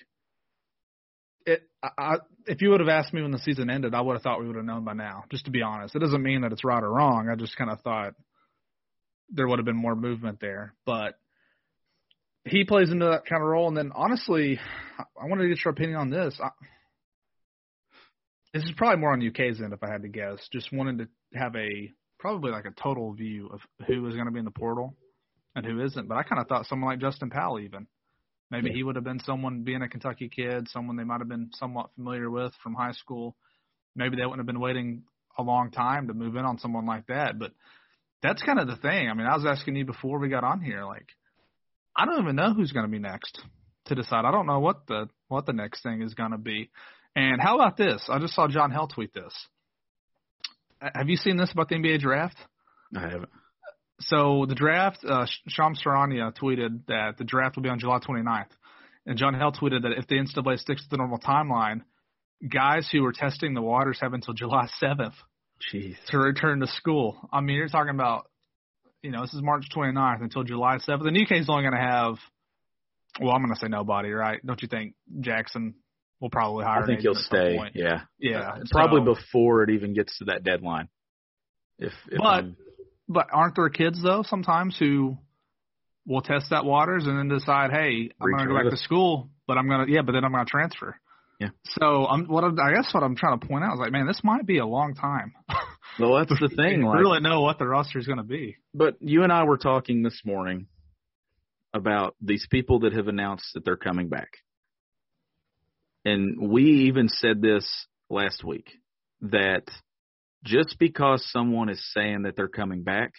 it, 1.45 1.61
I, 1.81 1.89
I, 1.97 2.15
if 2.45 2.61
you 2.61 2.69
would 2.71 2.81
have 2.81 2.89
asked 2.89 3.13
me 3.13 3.21
when 3.21 3.31
the 3.31 3.39
season 3.39 3.69
ended, 3.69 3.93
I 3.93 4.01
would 4.01 4.13
have 4.13 4.21
thought 4.21 4.41
we 4.41 4.47
would 4.47 4.57
have 4.57 4.65
known 4.65 4.83
by 4.83 4.93
now. 4.93 5.23
Just 5.31 5.45
to 5.45 5.51
be 5.51 5.61
honest, 5.61 5.95
it 5.95 5.99
doesn't 5.99 6.21
mean 6.21 6.41
that 6.41 6.51
it's 6.51 6.65
right 6.65 6.83
or 6.83 6.91
wrong. 6.91 7.29
I 7.31 7.35
just 7.35 7.55
kind 7.55 7.69
of 7.71 7.81
thought 7.81 8.13
there 9.29 9.47
would 9.47 9.59
have 9.59 9.65
been 9.65 9.77
more 9.77 9.95
movement 9.95 10.39
there, 10.39 10.73
but 10.85 11.17
he 12.49 12.63
plays 12.63 12.89
into 12.91 13.05
that 13.05 13.25
kind 13.25 13.41
of 13.41 13.47
role. 13.47 13.67
And 13.67 13.77
then 13.77 13.91
honestly, 13.95 14.59
I 14.97 15.25
wanted 15.25 15.43
to 15.43 15.49
get 15.49 15.63
your 15.63 15.71
opinion 15.71 15.97
on 15.97 16.09
this. 16.09 16.39
I, 16.41 16.49
this 18.53 18.63
is 18.63 18.71
probably 18.75 18.99
more 18.99 19.13
on 19.13 19.25
UK's 19.25 19.61
end, 19.61 19.73
if 19.73 19.83
I 19.83 19.91
had 19.91 20.01
to 20.01 20.07
guess. 20.09 20.37
Just 20.51 20.73
wanted 20.73 20.97
to 20.99 21.37
have 21.39 21.55
a 21.55 21.91
probably 22.17 22.51
like 22.51 22.65
a 22.65 22.71
total 22.81 23.13
view 23.13 23.47
of 23.47 23.61
who 23.87 24.05
is 24.07 24.15
going 24.15 24.25
to 24.25 24.31
be 24.31 24.39
in 24.39 24.45
the 24.45 24.51
portal 24.51 24.95
and 25.55 25.65
who 25.65 25.81
isn't. 25.83 26.07
But 26.07 26.17
I 26.17 26.23
kind 26.23 26.41
of 26.41 26.47
thought 26.47 26.65
someone 26.65 26.89
like 26.91 26.99
Justin 26.99 27.29
Powell, 27.29 27.59
even 27.59 27.87
maybe 28.49 28.69
Yeah. 28.69 28.75
he 28.75 28.83
would 28.83 28.95
have 28.95 29.05
been 29.05 29.19
someone 29.19 29.63
being 29.63 29.81
a 29.81 29.89
Kentucky 29.89 30.29
kid, 30.29 30.67
someone 30.69 30.97
they 30.97 31.03
might 31.03 31.19
have 31.19 31.29
been 31.29 31.51
somewhat 31.53 31.91
familiar 31.95 32.29
with 32.29 32.53
from 32.63 32.73
high 32.73 32.91
school. 32.93 33.35
Maybe 33.95 34.15
they 34.17 34.23
wouldn't 34.25 34.39
have 34.39 34.47
been 34.47 34.59
waiting 34.59 35.03
a 35.37 35.43
long 35.43 35.71
time 35.71 36.07
to 36.07 36.13
move 36.13 36.35
in 36.35 36.45
on 36.45 36.57
someone 36.59 36.85
like 36.85 37.07
that. 37.07 37.37
But 37.39 37.51
that's 38.21 38.41
kind 38.41 38.59
of 38.59 38.67
the 38.67 38.75
thing. 38.75 39.09
I 39.09 39.13
mean, 39.13 39.27
I 39.27 39.35
was 39.35 39.45
asking 39.45 39.75
you 39.75 39.85
before 39.85 40.19
we 40.19 40.27
got 40.29 40.43
on 40.43 40.61
here, 40.61 40.83
like 40.85 41.07
I 41.99 42.05
don't 42.05 42.21
even 42.21 42.35
know 42.37 42.53
who's 42.53 42.71
going 42.71 42.85
to 42.85 42.91
be 42.91 42.99
next 42.99 43.41
to 43.87 43.95
decide. 43.95 44.23
I 44.23 44.31
don't 44.31 44.47
know 44.47 44.59
what 44.59 44.87
the 44.87 45.09
what 45.27 45.45
the 45.45 45.53
next 45.53 45.83
thing 45.83 46.01
is 46.01 46.13
going 46.13 46.31
to 46.31 46.37
be. 46.37 46.69
And 47.15 47.41
how 47.41 47.55
about 47.55 47.75
this? 47.75 48.07
I 48.09 48.19
just 48.19 48.33
saw 48.35 48.47
Jon 48.47 48.71
Hale 48.71 48.87
tweet 48.87 49.13
this. 49.13 49.33
Have 50.79 51.09
you 51.09 51.17
seen 51.17 51.35
this 51.35 51.51
about 51.51 51.67
the 51.67 51.75
NBA 51.75 51.99
draft? 51.99 52.37
I 52.95 53.01
haven't. 53.01 53.29
So 54.01 54.45
the 54.47 54.55
draft, 54.55 55.03
uh, 55.03 55.25
Sh- 55.25 55.41
Shams 55.49 55.81
Charania 55.83 56.33
tweeted 56.33 56.85
that 56.87 57.17
the 57.17 57.25
draft 57.25 57.57
will 57.57 57.63
be 57.63 57.69
on 57.69 57.79
July 57.79 57.99
29th. 57.99 58.45
And 59.05 59.17
Jon 59.17 59.33
Hale 59.33 59.51
tweeted 59.51 59.81
that 59.81 59.91
if 59.97 60.07
the 60.07 60.15
NCAA 60.15 60.57
sticks 60.57 60.83
to 60.83 60.89
the 60.89 60.97
normal 60.97 61.19
timeline, 61.19 61.81
guys 62.47 62.87
who 62.89 63.03
are 63.03 63.11
testing 63.11 63.53
the 63.53 63.61
waters 63.61 63.97
have 63.99 64.13
until 64.13 64.33
July 64.33 64.67
7th 64.81 65.15
Jeez. 65.73 65.95
to 66.07 66.17
return 66.17 66.61
to 66.61 66.67
school. 66.67 67.17
I 67.33 67.41
mean, 67.41 67.57
you're 67.57 67.67
talking 67.67 67.93
about, 67.93 68.29
you 69.01 69.11
know, 69.11 69.21
this 69.21 69.33
is 69.33 69.41
March 69.41 69.65
29th 69.75 70.21
until 70.21 70.43
July 70.43 70.77
7th. 70.77 71.07
And 71.07 71.17
UK's 71.17 71.49
only 71.49 71.63
going 71.63 71.73
to 71.73 71.79
have, 71.79 72.15
well, 73.21 73.33
I'm 73.33 73.41
going 73.43 73.53
to 73.53 73.59
say 73.59 73.67
nobody, 73.67 74.11
right? 74.11 74.45
Don't 74.45 74.61
you 74.61 74.67
think 74.67 74.93
Jackson 75.21 75.75
will 76.19 76.29
probably 76.29 76.65
hire 76.65 76.83
I 76.83 76.85
think 76.85 76.99
he'll 77.01 77.11
agent 77.11 77.25
at 77.25 77.37
some 77.37 77.69
stay. 77.71 77.79
Yeah. 77.79 78.01
Yeah. 78.19 78.39
Uh, 78.39 78.59
Probably 78.71 79.01
so- 79.01 79.15
before 79.15 79.63
it 79.63 79.69
even 79.71 79.93
gets 79.93 80.17
to 80.19 80.25
that 80.25 80.43
deadline. 80.43 80.89
If, 81.77 81.93
if 82.11 82.17
But- 82.17 82.25
I'm- 82.25 82.57
But 83.07 83.27
aren't 83.33 83.55
there 83.55 83.69
kids 83.69 84.01
though 84.03 84.21
sometimes 84.23 84.77
who 84.77 85.17
will 86.05 86.21
test 86.21 86.49
that 86.51 86.65
waters 86.65 87.05
and 87.07 87.17
then 87.17 87.27
decide, 87.27 87.71
hey, 87.71 88.09
I'm 88.21 88.31
going 88.31 88.47
to 88.47 88.53
go 88.53 88.61
back 88.61 88.69
to 88.69 88.77
school, 88.77 89.29
but 89.47 89.57
I'm 89.57 89.67
going 89.67 89.87
to 89.87 89.91
yeah, 89.91 90.01
but 90.01 90.11
then 90.11 90.23
I'm 90.23 90.31
going 90.31 90.45
to 90.45 90.49
transfer. 90.49 90.95
Yeah. 91.39 91.49
So 91.79 92.05
I'm 92.05 92.25
what 92.25 92.43
I'm, 92.43 92.59
I 92.59 92.73
guess 92.73 92.93
what 92.93 93.01
I'm 93.01 93.15
trying 93.15 93.39
to 93.39 93.47
point 93.47 93.63
out 93.63 93.73
is 93.73 93.79
like, 93.79 93.91
man, 93.91 94.05
this 94.07 94.21
might 94.23 94.45
be 94.45 94.57
a 94.57 94.65
long 94.65 94.93
time. 94.93 95.33
well, 95.99 96.15
that's 96.15 96.39
the 96.39 96.49
thing. 96.49 96.79
we 96.81 96.87
Like, 96.87 96.99
really 96.99 97.19
know 97.19 97.41
what 97.41 97.59
the 97.59 97.67
roster 97.67 97.99
is 97.99 98.07
going 98.07 98.17
to 98.17 98.23
be. 98.23 98.55
But 98.73 98.95
you 98.99 99.23
and 99.23 99.31
I 99.31 99.43
were 99.43 99.57
talking 99.57 100.03
this 100.03 100.21
morning 100.25 100.67
about 101.73 102.15
these 102.21 102.47
people 102.49 102.79
that 102.79 102.93
have 102.93 103.07
announced 103.07 103.45
that 103.53 103.65
they're 103.65 103.77
coming 103.77 104.09
back. 104.09 104.29
And 106.05 106.49
we 106.49 106.63
even 106.87 107.09
said 107.09 107.41
this 107.41 107.67
last 108.09 108.43
week 108.43 108.71
that 109.21 109.63
just 110.43 110.77
because 110.79 111.29
someone 111.31 111.69
is 111.69 111.83
saying 111.93 112.23
that 112.23 112.35
they're 112.35 112.47
coming 112.47 112.83
back, 112.83 113.11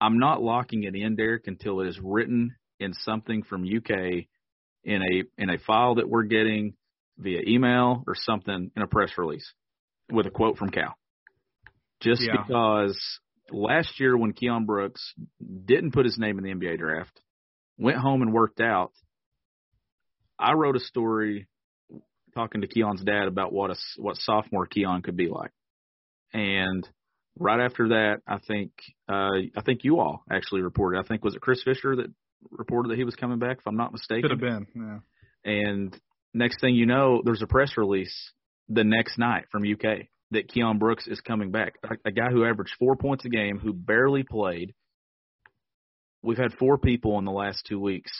I'm 0.00 0.18
not 0.18 0.42
locking 0.42 0.84
it 0.84 0.94
in, 0.94 1.16
Derek, 1.16 1.46
until 1.46 1.80
it 1.80 1.88
is 1.88 2.00
written 2.02 2.54
in 2.80 2.94
something 2.94 3.42
from 3.42 3.64
UK 3.64 4.24
in 4.84 5.02
a 5.02 5.42
in 5.42 5.50
a 5.50 5.58
file 5.58 5.96
that 5.96 6.08
we're 6.08 6.22
getting 6.22 6.74
via 7.18 7.40
email 7.46 8.04
or 8.06 8.14
something 8.14 8.70
in 8.74 8.82
a 8.82 8.86
press 8.86 9.10
release 9.18 9.52
with 10.10 10.26
a 10.26 10.30
quote 10.30 10.56
from 10.56 10.70
Cal. 10.70 10.96
Just 12.08 12.22
Yeah. 12.22 12.42
because 12.42 13.20
last 13.50 14.00
year 14.00 14.16
when 14.16 14.32
Keion 14.32 14.66
Brooks 14.66 15.14
didn't 15.64 15.92
put 15.92 16.04
his 16.04 16.18
name 16.18 16.38
in 16.38 16.44
the 16.44 16.50
NBA 16.50 16.78
draft, 16.78 17.20
went 17.78 17.98
home 17.98 18.22
and 18.22 18.32
worked 18.32 18.60
out, 18.60 18.92
I 20.38 20.52
wrote 20.54 20.76
a 20.76 20.80
story 20.80 21.46
talking 22.34 22.60
to 22.60 22.68
Keion's 22.68 23.02
dad 23.02 23.26
about 23.26 23.52
what 23.52 23.70
a 23.70 23.76
what 23.96 24.16
sophomore 24.16 24.66
Keon 24.66 25.02
could 25.02 25.16
be 25.16 25.28
like. 25.28 25.50
And 26.32 26.88
right 27.38 27.60
after 27.60 27.88
that, 27.88 28.20
I 28.26 28.38
think 28.38 28.72
uh 29.08 29.40
I 29.56 29.62
think 29.64 29.84
you 29.84 29.98
all 29.98 30.22
actually 30.30 30.62
reported. 30.62 30.98
I 31.00 31.02
think 31.02 31.24
was 31.24 31.34
it 31.34 31.40
Chris 31.40 31.62
Fisher 31.62 31.96
that 31.96 32.12
reported 32.50 32.90
that 32.90 32.98
he 32.98 33.04
was 33.04 33.16
coming 33.16 33.38
back 33.38 33.58
if 33.58 33.66
I'm 33.66 33.76
not 33.76 33.92
mistaken. 33.92 34.22
Could 34.22 34.30
have 34.30 34.40
been. 34.40 34.66
Yeah. 34.74 34.98
And 35.52 36.00
next 36.34 36.60
thing 36.60 36.74
you 36.74 36.86
know, 36.86 37.22
there's 37.24 37.42
a 37.42 37.46
press 37.46 37.76
release 37.76 38.32
the 38.68 38.84
next 38.84 39.18
night 39.18 39.46
from 39.50 39.64
UK 39.64 40.06
that 40.30 40.48
Keion 40.48 40.78
Brooks 40.78 41.06
is 41.06 41.20
coming 41.20 41.50
back. 41.50 41.74
A, 41.82 42.08
a 42.08 42.12
guy 42.12 42.30
who 42.30 42.44
averaged 42.44 42.74
four 42.78 42.96
points 42.96 43.24
a 43.24 43.28
game, 43.28 43.58
who 43.58 43.72
barely 43.72 44.22
played. 44.22 44.74
We've 46.22 46.38
had 46.38 46.52
four 46.54 46.78
people 46.78 47.18
in 47.18 47.24
the 47.24 47.30
last 47.32 47.64
two 47.66 47.80
weeks 47.80 48.10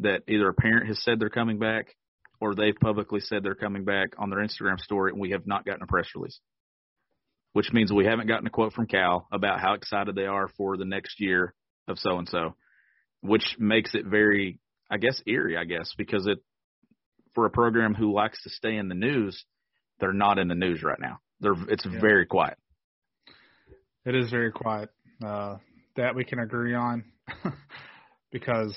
that 0.00 0.22
either 0.28 0.48
a 0.48 0.54
parent 0.54 0.86
has 0.86 1.02
said 1.02 1.18
they're 1.18 1.28
coming 1.28 1.58
back 1.58 1.94
or 2.40 2.54
they've 2.54 2.76
publicly 2.80 3.20
said 3.20 3.42
they're 3.42 3.54
coming 3.54 3.84
back 3.84 4.10
on 4.18 4.30
their 4.30 4.38
Instagram 4.38 4.78
story, 4.78 5.12
and 5.12 5.20
we 5.20 5.32
have 5.32 5.46
not 5.46 5.66
gotten 5.66 5.82
a 5.82 5.86
press 5.86 6.08
release. 6.14 6.40
Which 7.52 7.72
means 7.72 7.92
we 7.92 8.06
haven't 8.06 8.28
gotten 8.28 8.46
a 8.46 8.50
quote 8.50 8.72
from 8.72 8.86
Cal 8.86 9.26
about 9.32 9.60
how 9.60 9.74
excited 9.74 10.14
they 10.14 10.26
are 10.26 10.48
for 10.56 10.76
the 10.76 10.84
next 10.84 11.20
year 11.20 11.52
of 11.88 11.98
so 11.98 12.16
and 12.16 12.28
so, 12.28 12.54
which 13.20 13.56
makes 13.58 13.94
it 13.94 14.06
very, 14.06 14.60
I 14.88 14.96
guess, 14.96 15.20
eerie, 15.26 15.56
I 15.56 15.64
guess, 15.64 15.92
because 15.98 16.26
it 16.26 16.38
for 17.34 17.46
a 17.46 17.50
program 17.50 17.94
who 17.94 18.14
likes 18.14 18.42
to 18.44 18.50
stay 18.50 18.76
in 18.76 18.88
the 18.88 18.94
news, 18.94 19.44
they're 19.98 20.12
not 20.12 20.38
in 20.38 20.48
the 20.48 20.54
news 20.54 20.82
right 20.82 20.98
now. 21.00 21.18
They're 21.40 21.54
it's 21.68 21.84
Yeah. 21.86 22.00
very 22.00 22.26
quiet. 22.26 22.58
It 24.04 24.14
is 24.14 24.30
very 24.30 24.52
quiet. 24.52 24.90
Uh, 25.24 25.58
that 25.96 26.14
we 26.14 26.24
can 26.24 26.38
agree 26.38 26.74
on 26.74 27.04
because 28.32 28.74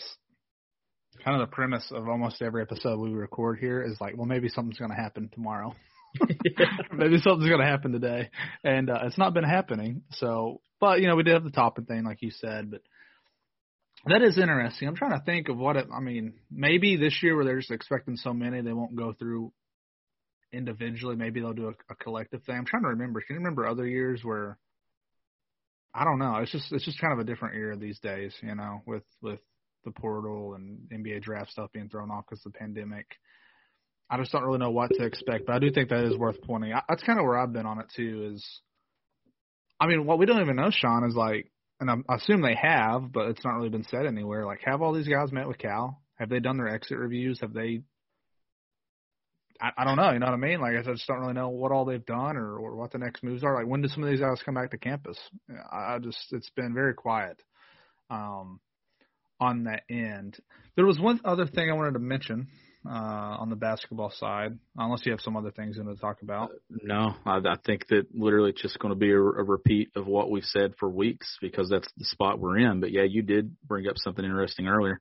kind 1.24 1.41
of 1.41 1.48
the 1.50 1.55
premise 1.55 1.89
of 1.91 2.10
almost 2.10 2.41
every 2.41 2.62
episode 2.62 3.00
we 3.00 3.12
record 3.12 3.60
here 3.60 3.82
is 3.82 4.00
like, 4.01 4.17
well, 4.17 4.25
maybe 4.25 4.50
something's 4.50 4.77
going 4.77 4.91
to 4.91 4.98
happen 4.98 5.29
tomorrow. 5.34 5.74
maybe 6.91 7.17
something's 7.20 7.48
going 7.50 7.62
to 7.62 7.65
happen 7.65 7.91
today, 7.91 8.29
and 8.63 8.89
uh, 8.89 9.00
it's 9.03 9.17
not 9.17 9.34
been 9.34 9.43
happening. 9.43 10.03
So, 10.12 10.62
but 10.79 11.00
you 11.00 11.08
know, 11.08 11.15
we 11.15 11.24
did 11.24 11.34
have 11.34 11.43
the 11.43 11.50
Toppin 11.51 11.86
thing, 11.86 12.03
like 12.03 12.22
you 12.22 12.29
said, 12.32 12.70
but 12.70 12.82
that 14.05 14.22
is 14.22 14.38
interesting. 14.38 14.88
I'm 14.88 14.96
trying 14.96 15.17
to 15.17 15.25
think 15.25 15.48
of 15.50 15.58
what 15.58 15.77
it. 15.77 15.88
I 15.96 16.01
mean, 16.01 16.34
maybe 16.51 16.98
this 16.98 17.17
year 17.24 17.36
where 17.36 17.46
they're 17.46 17.60
just 17.60 17.72
expecting 17.72 18.17
so 18.17 18.34
many, 18.34 18.62
they 18.62 18.74
won't 18.74 18.96
go 18.96 19.13
through 19.13 19.53
individually. 20.54 21.16
Maybe 21.16 21.40
they'll 21.40 21.54
do 21.54 21.68
a, 21.68 21.94
a 21.94 21.96
collective 21.96 22.44
thing. 22.44 22.56
I'm 22.56 22.66
trying 22.66 22.84
to 22.84 22.90
remember. 22.90 23.22
Can 23.22 23.36
you 23.36 23.40
remember 23.40 23.68
other 23.68 23.88
years 23.88 24.22
where? 24.24 24.58
I 25.96 26.06
don't 26.06 26.20
know. 26.20 26.38
It's 26.38 26.52
just 26.52 26.72
it's 26.72 26.86
just 26.86 27.00
kind 27.00 27.14
of 27.14 27.20
a 27.20 27.24
different 27.24 27.56
era 27.56 27.76
these 27.76 28.00
days, 28.00 28.34
you 28.42 28.56
know, 28.56 28.82
with 28.86 29.04
with 29.22 29.40
the 29.86 29.92
portal 29.92 30.56
and 30.56 30.80
NBA 30.92 31.22
draft 31.22 31.52
stuff 31.52 31.72
being 31.74 31.90
thrown 31.90 32.10
off 32.10 32.26
because 32.28 32.46
of 32.46 32.54
the 32.54 32.60
pandemic. 32.60 33.06
I 34.10 34.18
just 34.18 34.32
don't 34.32 34.44
really 34.44 34.60
know 34.60 34.72
what 34.72 34.92
to 34.92 35.06
expect, 35.06 35.46
but 35.46 35.56
I 35.56 35.60
do 35.60 35.72
think 35.72 35.90
that 35.90 36.06
is 36.06 36.18
worth 36.18 36.42
pointing. 36.44 36.72
out. 36.72 36.84
That's 36.88 37.04
kind 37.04 37.20
of 37.20 37.26
where 37.26 37.38
I've 37.38 37.54
been 37.54 37.66
on 37.66 37.80
it 37.80 37.88
too. 37.96 38.32
Is 38.34 38.62
I 39.80 39.88
mean, 39.88 40.06
what 40.06 40.20
we 40.20 40.26
don't 40.26 40.42
even 40.42 40.56
know, 40.56 40.70
Sean, 40.72 41.04
is 41.08 41.16
like, 41.16 41.52
and 41.80 41.90
I'm, 41.90 42.06
I 42.10 42.16
assume 42.16 42.42
they 42.42 42.56
have, 42.56 43.12
but 43.12 43.30
it's 43.30 43.44
not 43.44 43.56
really 43.56 43.70
been 43.70 43.86
said 43.86 44.06
anywhere. 44.06 44.46
Like, 44.46 44.62
have 44.64 44.82
all 44.82 44.94
these 44.94 45.08
guys 45.08 45.32
met 45.32 45.48
with 45.48 45.58
Cal? 45.58 46.02
Have 46.16 46.30
they 46.30 46.40
done 46.40 46.58
their 46.58 46.70
exit 46.70 46.98
reviews? 46.98 47.40
Have 47.42 47.54
they? 47.54 47.82
I, 49.63 49.72
I 49.77 49.84
don't 49.86 49.96
know. 49.96 50.12
You 50.12 50.20
know 50.20 50.25
what 50.25 50.34
I 50.34 50.38
mean? 50.38 50.60
Like, 50.60 50.75
I 50.75 50.84
just 50.84 51.08
don't 51.08 51.22
really 51.22 51.34
know 51.34 51.50
what 51.50 51.72
all 51.72 51.86
they've 51.86 52.05
done 52.05 52.36
or, 52.38 52.58
or 52.58 52.75
what 52.75 52.91
the 52.91 52.98
next 52.98 53.24
moves 53.24 53.43
are. 53.43 53.55
Like, 53.55 53.67
when 53.67 53.82
do 53.82 53.88
some 53.88 54.03
of 54.03 54.10
these 54.10 54.20
guys 54.20 54.41
come 54.43 54.55
back 54.55 54.72
to 54.72 54.77
campus? 54.77 55.17
I 55.72 55.96
I 55.96 56.00
just, 56.00 56.20
it's 56.32 56.50
been 56.50 56.74
very 56.74 56.93
quiet. 56.93 57.41
Um, 58.10 58.60
on 59.39 59.65
that 59.65 59.84
end. 59.89 60.38
There 60.75 60.86
was 60.86 61.00
one 61.00 61.20
other 61.25 61.46
thing 61.46 61.70
I 61.70 61.74
wanted 61.74 61.93
to 61.93 62.00
mention 62.00 62.48
uh, 62.86 62.89
on 63.39 63.50
the 63.50 63.55
basketball 63.55 64.12
side, 64.12 64.58
unless 64.77 65.05
you 65.05 65.12
have 65.12 65.22
some 65.22 65.38
other 65.38 65.51
things 65.51 65.75
you 65.75 65.84
want 65.84 65.98
to 65.98 66.01
talk 66.01 66.22
about. 66.22 66.51
No, 66.70 67.15
I, 67.25 67.38
I 67.38 67.55
think 67.65 67.88
that 67.89 68.08
literally 68.13 68.51
it's 68.51 68.62
just 68.62 68.79
going 68.79 68.93
to 68.93 69.00
be 69.00 69.12
a, 69.12 69.17
a 69.17 69.43
repeat 69.43 69.89
of 69.96 70.08
what 70.08 70.32
we've 70.32 70.43
said 70.43 70.74
for 70.79 70.89
weeks 70.89 71.38
because 71.41 71.70
that's 71.70 71.88
the 71.98 72.05
spot 72.05 72.39
we're 72.39 72.58
in. 72.60 72.79
But 72.79 72.91
yeah, 72.91 73.03
you 73.03 73.22
did 73.22 73.55
bring 73.65 73.88
up 73.88 73.98
something 73.98 74.24
interesting 74.24 74.67
earlier 74.67 75.00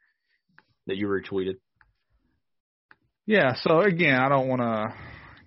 that 0.87 0.97
you 0.97 1.07
retweeted. 1.07 1.57
Yeah. 3.27 3.55
So 3.55 3.81
again, 3.81 4.17
I 4.17 4.29
don't 4.29 4.49
want 4.49 4.63
to 4.63 4.95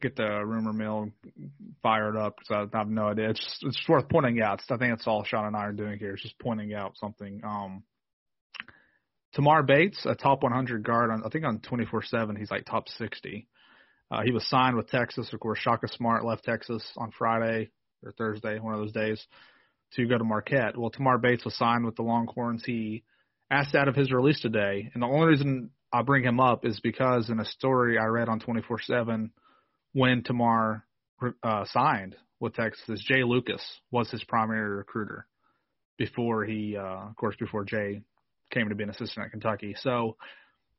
get 0.01 0.15
the 0.15 0.45
rumor 0.45 0.73
mill 0.73 1.09
fired 1.81 2.15
up 2.15 2.37
because 2.37 2.67
I 2.73 2.77
have 2.77 2.89
no 2.89 3.07
idea. 3.07 3.29
It's 3.29 3.39
just, 3.39 3.63
it's 3.63 3.77
just 3.77 3.89
worth 3.89 4.09
pointing 4.09 4.41
out. 4.41 4.61
I 4.69 4.77
think 4.77 4.91
that's 4.91 5.07
all 5.07 5.23
Sean 5.23 5.45
and 5.45 5.55
I 5.55 5.65
are 5.65 5.73
doing 5.73 5.99
here. 5.99 6.13
Is 6.13 6.21
just 6.21 6.39
pointing 6.39 6.73
out 6.73 6.97
something. 6.97 7.41
Um, 7.43 7.83
Tamar 9.33 9.63
Bates, 9.63 10.05
a 10.05 10.15
top 10.15 10.43
100 10.43 10.83
guard, 10.83 11.11
on, 11.11 11.23
I 11.25 11.29
think 11.29 11.43
on 11.43 11.59
24/7, 11.59 12.37
he's 12.37 12.51
like 12.51 12.65
top 12.65 12.87
60. 12.87 13.47
Uh, 14.09 14.21
he 14.23 14.31
was 14.31 14.47
signed 14.47 14.77
with 14.77 14.89
Texas. 14.89 15.33
Of 15.33 15.39
course, 15.39 15.59
Shaka 15.59 15.87
Smart 15.89 16.23
left 16.23 16.45
Texas 16.45 16.83
on 16.95 17.11
Friday 17.11 17.71
or 18.03 18.11
Thursday, 18.13 18.59
one 18.59 18.73
of 18.73 18.79
those 18.79 18.93
days, 18.93 19.25
to 19.93 20.07
go 20.07 20.17
to 20.17 20.23
Marquette. 20.23 20.77
Well, 20.77 20.89
Tamar 20.89 21.17
Bates 21.17 21.43
was 21.43 21.57
signed 21.57 21.85
with 21.85 21.95
the 21.95 22.03
Longhorns. 22.03 22.63
He 22.65 23.03
asked 23.51 23.75
out 23.75 23.87
of 23.87 23.95
his 23.95 24.11
release 24.11 24.39
today, 24.39 24.89
and 24.93 25.03
the 25.03 25.07
only 25.07 25.27
reason 25.27 25.71
I 25.95 26.01
bring 26.01 26.25
him 26.25 26.41
up 26.41 26.65
is 26.65 26.81
because 26.81 27.29
in 27.29 27.39
a 27.39 27.45
story 27.45 27.97
I 27.97 28.05
read 28.07 28.27
on 28.27 28.41
24/7 28.41 29.29
when 29.93 30.23
Tamar 30.23 30.83
uh, 31.41 31.63
signed 31.71 32.17
with 32.41 32.53
Texas, 32.53 33.01
Jay 33.01 33.23
Lucas 33.23 33.63
was 33.91 34.11
his 34.11 34.21
primary 34.25 34.75
recruiter 34.75 35.25
before 35.97 36.43
he, 36.43 36.75
uh, 36.75 37.07
of 37.07 37.15
course, 37.15 37.37
before 37.39 37.63
Jay 37.63 38.01
came 38.51 38.67
to 38.67 38.75
be 38.75 38.83
an 38.83 38.89
assistant 38.89 39.25
at 39.25 39.31
Kentucky. 39.31 39.73
So, 39.79 40.17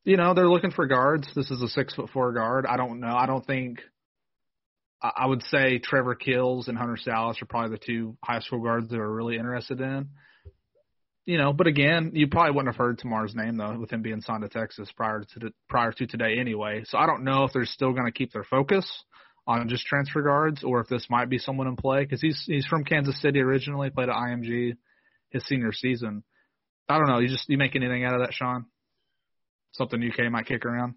you 0.05 0.19
know, 0.19 0.35
they're 0.35 0.51
looking 0.51 0.71
for 0.71 0.87
guards. 0.87 1.27
This 1.35 1.51
is 1.51 1.63
a 1.63 1.69
six 1.69 1.95
foot 1.95 2.11
four 2.11 2.35
guard. 2.35 2.67
I 2.67 2.77
don't 2.77 3.01
know. 3.01 3.17
I 3.17 3.25
don't 3.25 3.47
think. 3.47 3.81
I 5.01 5.25
would 5.25 5.43
say 5.45 5.79
Trevor 5.79 6.15
Keels 6.15 6.69
and 6.69 6.77
Hunter 6.77 6.99
Sallis 7.03 7.41
are 7.41 7.47
probably 7.47 7.79
the 7.79 7.85
two 7.85 8.19
high 8.23 8.41
school 8.41 8.63
guards 8.63 8.91
that 8.91 8.99
are 8.99 9.15
really 9.15 9.37
interested 9.37 9.81
in. 9.81 10.11
You 11.27 11.39
know, 11.39 11.53
but 11.53 11.67
again, 11.67 12.13
you 12.15 12.29
probably 12.29 12.53
wouldn't 12.53 12.73
have 12.73 12.79
heard 12.79 12.99
Tamar's 12.99 13.35
name 13.35 13.57
though, 13.57 13.77
with 13.79 13.91
him 13.91 14.01
being 14.01 14.21
signed 14.21 14.43
to 14.43 14.49
Texas 14.49 14.89
prior 14.97 15.25
to 15.35 15.39
the, 15.41 15.53
prior 15.69 15.91
to 15.93 16.07
today 16.07 16.39
anyway. 16.39 16.85
So 16.87 16.99
I 16.99 17.07
don't 17.07 17.25
know 17.25 17.43
if 17.45 17.53
they're 17.53 17.65
still 17.67 17.93
going 17.93 18.07
to 18.07 18.13
keep 18.13 18.33
their 18.33 18.45
focus 18.45 18.89
on 19.45 19.69
just 19.69 19.87
transfer 19.87 20.23
guards, 20.23 20.63
or 20.63 20.81
if 20.81 20.89
this 20.89 21.07
might 21.11 21.29
be 21.29 21.39
someone 21.39 21.67
in 21.67 21.77
play 21.77 22.05
because 22.05 22.21
he's 22.21 22.43
he's 22.47 22.67
from 22.67 22.85
Kansas 22.85 23.21
City 23.21 23.41
originally, 23.41 23.91
played 23.91 24.09
at 24.09 24.15
IMG 24.15 24.77
his 25.31 25.45
senior 25.47 25.73
season. 25.73 26.23
I 26.89 26.99
don't 26.99 27.09
know. 27.09 27.19
You 27.19 27.29
just 27.29 27.49
you 27.49 27.59
make 27.59 27.75
anything 27.75 28.05
out 28.05 28.15
of 28.15 28.21
that, 28.21 28.33
Sean? 28.33 28.67
Something 29.73 30.03
UK 30.03 30.31
might 30.31 30.47
kick 30.47 30.65
around. 30.65 30.95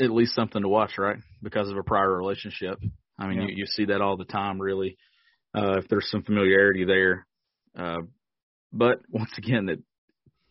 At 0.00 0.10
least 0.10 0.34
something 0.34 0.60
to 0.62 0.68
watch, 0.68 0.98
right? 0.98 1.16
Because 1.42 1.70
of 1.70 1.76
a 1.76 1.82
prior 1.82 2.14
relationship. 2.14 2.78
I 3.18 3.28
mean, 3.28 3.40
Yeah. 3.40 3.46
you, 3.48 3.54
you 3.58 3.66
see 3.66 3.86
that 3.86 4.00
all 4.00 4.16
the 4.16 4.24
time, 4.24 4.60
really. 4.60 4.98
Uh, 5.56 5.78
if 5.78 5.88
there's 5.88 6.10
some 6.10 6.22
familiarity 6.22 6.84
there, 6.84 7.26
uh, 7.78 8.02
but 8.72 9.00
once 9.10 9.32
again, 9.38 9.66
that 9.66 9.82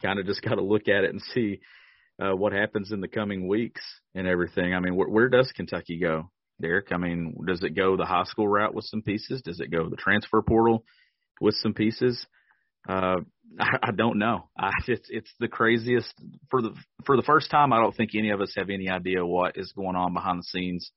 kind 0.01 0.19
of 0.19 0.25
just 0.25 0.41
got 0.41 0.55
to 0.55 0.63
look 0.63 0.88
at 0.88 1.03
it 1.03 1.11
and 1.11 1.21
see 1.33 1.59
uh, 2.21 2.35
what 2.35 2.53
happens 2.53 2.91
in 2.91 3.01
the 3.01 3.07
coming 3.07 3.47
weeks 3.47 3.81
and 4.15 4.27
everything. 4.27 4.73
I 4.73 4.79
mean, 4.79 4.95
where, 4.95 5.09
where 5.09 5.29
does 5.29 5.51
Kentucky 5.55 5.99
go, 5.99 6.29
Derek? 6.61 6.91
I 6.91 6.97
mean, 6.97 7.35
does 7.45 7.63
it 7.63 7.75
go 7.75 7.95
the 7.95 8.05
high 8.05 8.25
school 8.25 8.47
route 8.47 8.73
with 8.73 8.85
some 8.85 9.01
pieces? 9.01 9.41
Does 9.41 9.59
it 9.59 9.71
go 9.71 9.89
the 9.89 9.95
transfer 9.95 10.41
portal 10.41 10.83
with 11.41 11.55
some 11.55 11.73
pieces? 11.73 12.25
Uh, 12.88 13.17
I, 13.59 13.77
I 13.83 13.91
don't 13.95 14.19
know. 14.19 14.49
I, 14.57 14.71
it's 14.88 15.07
it's 15.09 15.31
the 15.39 15.47
craziest 15.47 16.13
for 16.49 16.61
the 16.61 16.73
for 17.05 17.15
the 17.15 17.23
first 17.23 17.49
time. 17.49 17.73
I 17.73 17.79
don't 17.79 17.95
think 17.95 18.11
any 18.15 18.31
of 18.31 18.41
us 18.41 18.53
have 18.55 18.69
any 18.69 18.89
idea 18.89 19.25
what 19.25 19.57
is 19.57 19.71
going 19.75 19.95
on 19.95 20.13
behind 20.13 20.39
the 20.39 20.43
scenes, 20.43 20.91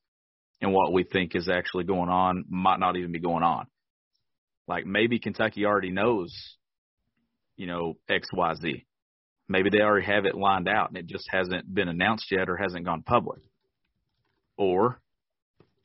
and 0.60 0.72
what 0.72 0.92
we 0.92 1.04
think 1.04 1.34
is 1.34 1.48
actually 1.48 1.84
going 1.84 2.10
on 2.10 2.44
might 2.48 2.80
not 2.80 2.96
even 2.96 3.12
be 3.12 3.20
going 3.20 3.42
on. 3.42 3.66
Like 4.68 4.86
maybe 4.86 5.18
Kentucky 5.18 5.66
already 5.66 5.90
knows, 5.90 6.32
you 7.56 7.66
know, 7.66 7.94
X 8.08 8.28
Y 8.32 8.54
Z. 8.54 8.86
Maybe 9.48 9.70
they 9.70 9.80
already 9.80 10.06
have 10.06 10.24
it 10.24 10.34
lined 10.34 10.68
out 10.68 10.88
and 10.88 10.96
it 10.96 11.06
just 11.06 11.28
hasn't 11.30 11.72
been 11.72 11.88
announced 11.88 12.30
yet 12.30 12.48
or 12.48 12.56
hasn't 12.56 12.84
gone 12.84 13.02
public. 13.02 13.40
Or 14.56 15.00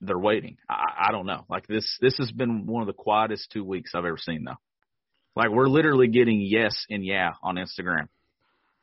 they're 0.01 0.17
waiting. 0.17 0.57
I, 0.69 1.07
I 1.07 1.11
don't 1.11 1.25
know. 1.25 1.45
Like 1.49 1.67
this 1.67 1.97
this 2.01 2.17
has 2.17 2.31
been 2.31 2.65
one 2.65 2.81
of 2.81 2.87
the 2.87 2.93
quietest 2.93 3.51
two 3.51 3.63
weeks 3.63 3.91
I've 3.93 4.05
ever 4.05 4.17
seen 4.17 4.43
though. 4.45 4.57
Like 5.35 5.49
we're 5.49 5.67
literally 5.67 6.07
getting 6.07 6.41
yes 6.41 6.85
and 6.89 7.05
yeah 7.05 7.33
on 7.43 7.55
Instagram. 7.55 8.07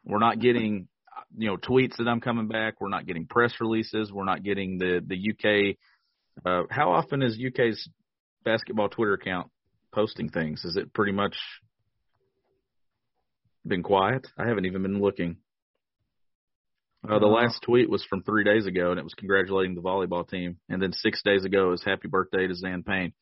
We're 0.04 0.18
not 0.18 0.40
getting 0.40 0.88
you 1.36 1.48
know 1.48 1.56
tweets 1.56 1.96
that 1.96 2.08
I'm 2.08 2.20
coming 2.20 2.48
back. 2.48 2.80
We're 2.80 2.88
not 2.88 3.06
getting 3.06 3.26
press 3.26 3.54
releases. 3.60 4.12
We're 4.12 4.24
not 4.24 4.42
getting 4.42 4.78
the 4.78 5.00
the 5.04 5.30
UK. 5.30 5.76
Uh, 6.44 6.66
how 6.70 6.92
often 6.92 7.22
is 7.22 7.38
UK's 7.38 7.88
basketball 8.44 8.88
Twitter 8.88 9.14
account 9.14 9.50
posting 9.92 10.28
things? 10.28 10.64
Is 10.64 10.76
it 10.76 10.92
pretty 10.92 11.12
much 11.12 11.36
been 13.66 13.82
quiet? 13.82 14.26
I 14.38 14.46
haven't 14.46 14.66
even 14.66 14.82
been 14.82 15.00
looking. 15.00 15.36
Uh, 17.08 17.18
the 17.18 17.26
last 17.26 17.60
tweet 17.62 17.90
was 17.90 18.02
from 18.04 18.22
three 18.22 18.44
days 18.44 18.66
ago, 18.66 18.90
and 18.90 18.98
it 18.98 19.04
was 19.04 19.12
congratulating 19.14 19.74
the 19.74 19.82
volleyball 19.82 20.26
team. 20.26 20.56
And 20.70 20.80
then 20.80 20.92
six 20.92 21.22
days 21.22 21.44
ago, 21.44 21.68
it 21.68 21.70
was 21.72 21.84
happy 21.84 22.08
birthday 22.08 22.46
to 22.46 22.54
Zan 22.54 22.82
Payne. 22.82 23.12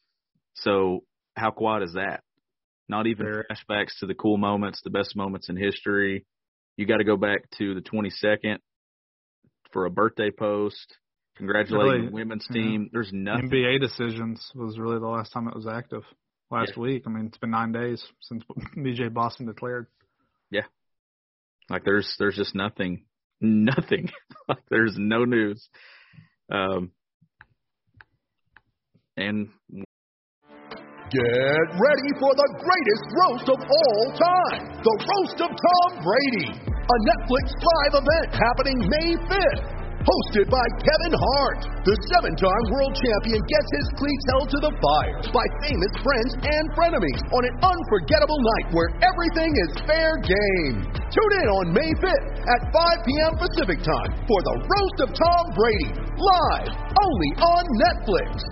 So 0.55 1.01
how 1.37 1.51
quiet 1.51 1.83
is 1.83 1.95
that? 1.95 2.23
Not 2.89 3.07
even 3.09 3.27
flashbacks 3.27 3.99
to 4.01 4.07
the 4.07 4.15
cool 4.15 4.37
moments, 4.37 4.81
the 4.85 4.91
best 4.91 5.17
moments 5.17 5.49
in 5.49 5.57
history. 5.57 6.25
You 6.77 6.87
got 6.87 6.99
to 6.99 7.05
go 7.05 7.17
back 7.17 7.51
to 7.59 7.75
the 7.75 7.81
22nd 7.81 8.59
for 9.73 9.87
a 9.87 9.91
birthday 9.91 10.31
post, 10.31 10.97
congratulating 11.37 11.93
Really, 11.93 12.07
the 12.07 12.13
women's 12.13 12.47
yeah. 12.51 12.63
team. 12.63 12.91
There's 12.93 13.11
nothing. 13.13 13.51
NBA 13.51 13.81
decisions 13.81 14.49
was 14.55 14.79
really 14.79 14.99
the 15.01 15.07
last 15.07 15.33
time 15.33 15.49
it 15.49 15.55
was 15.57 15.67
active. 15.67 16.03
Last 16.51 16.73
Yeah. 16.77 16.83
week. 16.83 17.03
I 17.07 17.11
mean, 17.11 17.27
it's 17.27 17.39
been 17.39 17.51
nine 17.51 17.73
days 17.73 18.05
since 18.21 18.45
BJ 18.77 19.13
Boston 19.13 19.47
declared. 19.47 19.87
Like 21.71 21.85
there's 21.85 22.15
there's 22.19 22.37
just 22.37 22.55
nothing, 22.55 23.05
nothing. 23.41 24.11
like 24.49 24.63
there's 24.71 24.95
no 24.99 25.25
news. 25.25 25.69
Um, 26.53 26.91
and 29.17 29.49
Get 31.13 31.69
ready 31.77 32.11
for 32.17 32.33
the 32.33 32.49
greatest 32.57 33.05
roast 33.21 33.49
of 33.53 33.61
all 33.61 34.05
time 34.17 34.73
the 34.81 34.97
Roast 34.97 35.39
of 35.45 35.51
Tom 35.53 35.91
Brady, 36.01 36.49
a 36.49 36.97
Netflix 37.05 37.53
live 37.53 38.01
event 38.01 38.33
happening 38.33 38.79
May 38.89 39.17
5th. 39.29 39.82
Hosted 40.03 40.51
by 40.51 40.67
Kevin 40.83 41.15
Hart, 41.15 41.63
the 41.87 41.95
seven 42.11 42.35
time 42.35 42.65
world 42.75 42.91
champion 42.99 43.39
gets 43.47 43.71
his 43.71 43.87
cleats 43.95 44.27
held 44.35 44.51
to 44.51 44.59
the 44.59 44.75
fire 44.75 45.23
by 45.31 45.47
famous 45.63 45.95
friends 46.03 46.35
and 46.43 46.65
frenemies 46.75 47.23
on 47.31 47.47
an 47.47 47.55
unforgettable 47.63 48.43
night 48.43 48.75
where 48.75 48.91
everything 48.99 49.55
is 49.55 49.71
fair 49.87 50.19
game. 50.19 50.91
Tune 51.07 51.33
in 51.39 51.47
on 51.47 51.71
May 51.71 51.87
5th 52.03 52.35
at 52.35 52.61
5 52.75 53.07
p.m. 53.07 53.33
Pacific 53.39 53.79
time 53.87 54.11
for 54.27 54.43
the 54.43 54.57
Roast 54.67 54.99
of 55.07 55.11
Tom 55.15 55.45
Brady, 55.55 55.95
live 56.19 56.75
only 56.99 57.31
on 57.39 57.63
Netflix. 57.79 58.43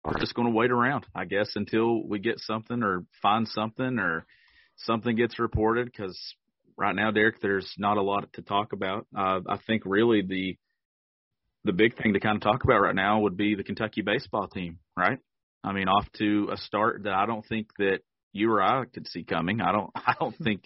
we're 0.00 0.16
just 0.16 0.32
going 0.32 0.48
to 0.48 0.56
wait 0.56 0.72
around, 0.72 1.04
I 1.14 1.26
guess, 1.28 1.52
until 1.56 2.08
we 2.08 2.20
get 2.20 2.40
something 2.40 2.82
or 2.82 3.04
find 3.20 3.46
something 3.46 3.98
or 4.00 4.24
something 4.76 5.14
gets 5.14 5.38
reported. 5.38 5.92
Because 5.92 6.16
right 6.76 6.94
now, 6.94 7.10
Derek, 7.10 7.40
there's 7.40 7.72
not 7.78 7.96
a 7.96 8.02
lot 8.02 8.32
to 8.34 8.42
talk 8.42 8.72
about. 8.72 9.06
Uh, 9.16 9.40
I 9.48 9.58
think 9.66 9.82
really 9.84 10.22
the 10.22 10.56
the 11.64 11.72
big 11.72 11.96
thing 11.96 12.14
to 12.14 12.20
kind 12.20 12.36
of 12.36 12.42
talk 12.42 12.62
about 12.62 12.80
right 12.80 12.94
now 12.94 13.20
would 13.20 13.36
be 13.36 13.56
the 13.56 13.64
Kentucky 13.64 14.02
baseball 14.02 14.46
team, 14.46 14.78
right? 14.96 15.18
I 15.64 15.72
mean, 15.72 15.88
off 15.88 16.06
to 16.18 16.48
a 16.52 16.56
start 16.56 17.02
that 17.04 17.12
I 17.12 17.26
don't 17.26 17.44
think 17.48 17.68
that 17.78 17.98
you 18.32 18.52
or 18.52 18.62
I 18.62 18.84
could 18.84 19.08
see 19.08 19.24
coming. 19.24 19.60
I 19.60 19.72
don't. 19.72 19.90
I 19.96 20.14
don't 20.18 20.36
think. 20.38 20.62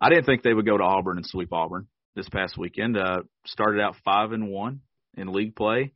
I 0.00 0.10
didn't 0.10 0.26
think 0.26 0.42
they 0.42 0.54
would 0.54 0.66
go 0.66 0.76
to 0.76 0.84
Auburn 0.84 1.16
and 1.16 1.26
sweep 1.26 1.52
Auburn 1.52 1.88
this 2.14 2.28
past 2.28 2.56
weekend. 2.56 2.96
Uh, 2.96 3.22
started 3.46 3.80
out 3.80 3.96
five 4.04 4.32
and 4.32 4.48
one 4.48 4.80
in 5.16 5.32
league 5.32 5.56
play 5.56 5.92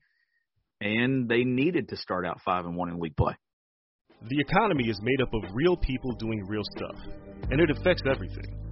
and 0.82 1.28
they 1.28 1.44
needed 1.44 1.88
to 1.90 1.96
start 1.96 2.26
out 2.26 2.40
five 2.44 2.64
and 2.66 2.76
one 2.76 2.90
in 2.90 2.98
league 2.98 3.16
play. 3.16 3.34
The 4.28 4.40
economy 4.40 4.88
is 4.88 5.00
made 5.02 5.20
up 5.22 5.32
of 5.32 5.42
real 5.54 5.76
people 5.76 6.12
doing 6.12 6.44
real 6.46 6.62
stuff, 6.76 6.96
and 7.50 7.60
it 7.60 7.70
affects 7.70 8.02
everything. 8.10 8.71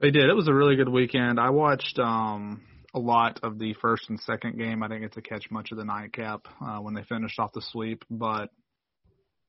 They 0.00 0.10
did. 0.10 0.30
It 0.30 0.36
was 0.36 0.48
a 0.48 0.54
really 0.54 0.76
good 0.76 0.88
weekend. 0.88 1.40
I 1.40 1.50
watched 1.50 1.98
um 1.98 2.62
a 2.94 2.98
lot 2.98 3.40
of 3.42 3.58
the 3.58 3.74
first 3.74 4.08
and 4.08 4.18
second 4.20 4.58
game. 4.58 4.82
I 4.82 4.88
didn't 4.88 5.02
get 5.02 5.12
to 5.14 5.22
catch 5.22 5.50
much 5.50 5.72
of 5.72 5.78
the 5.78 5.84
nightcap 5.84 6.46
uh, 6.60 6.78
when 6.78 6.94
they 6.94 7.02
finished 7.02 7.38
off 7.38 7.52
the 7.52 7.62
sweep, 7.62 8.04
but 8.10 8.50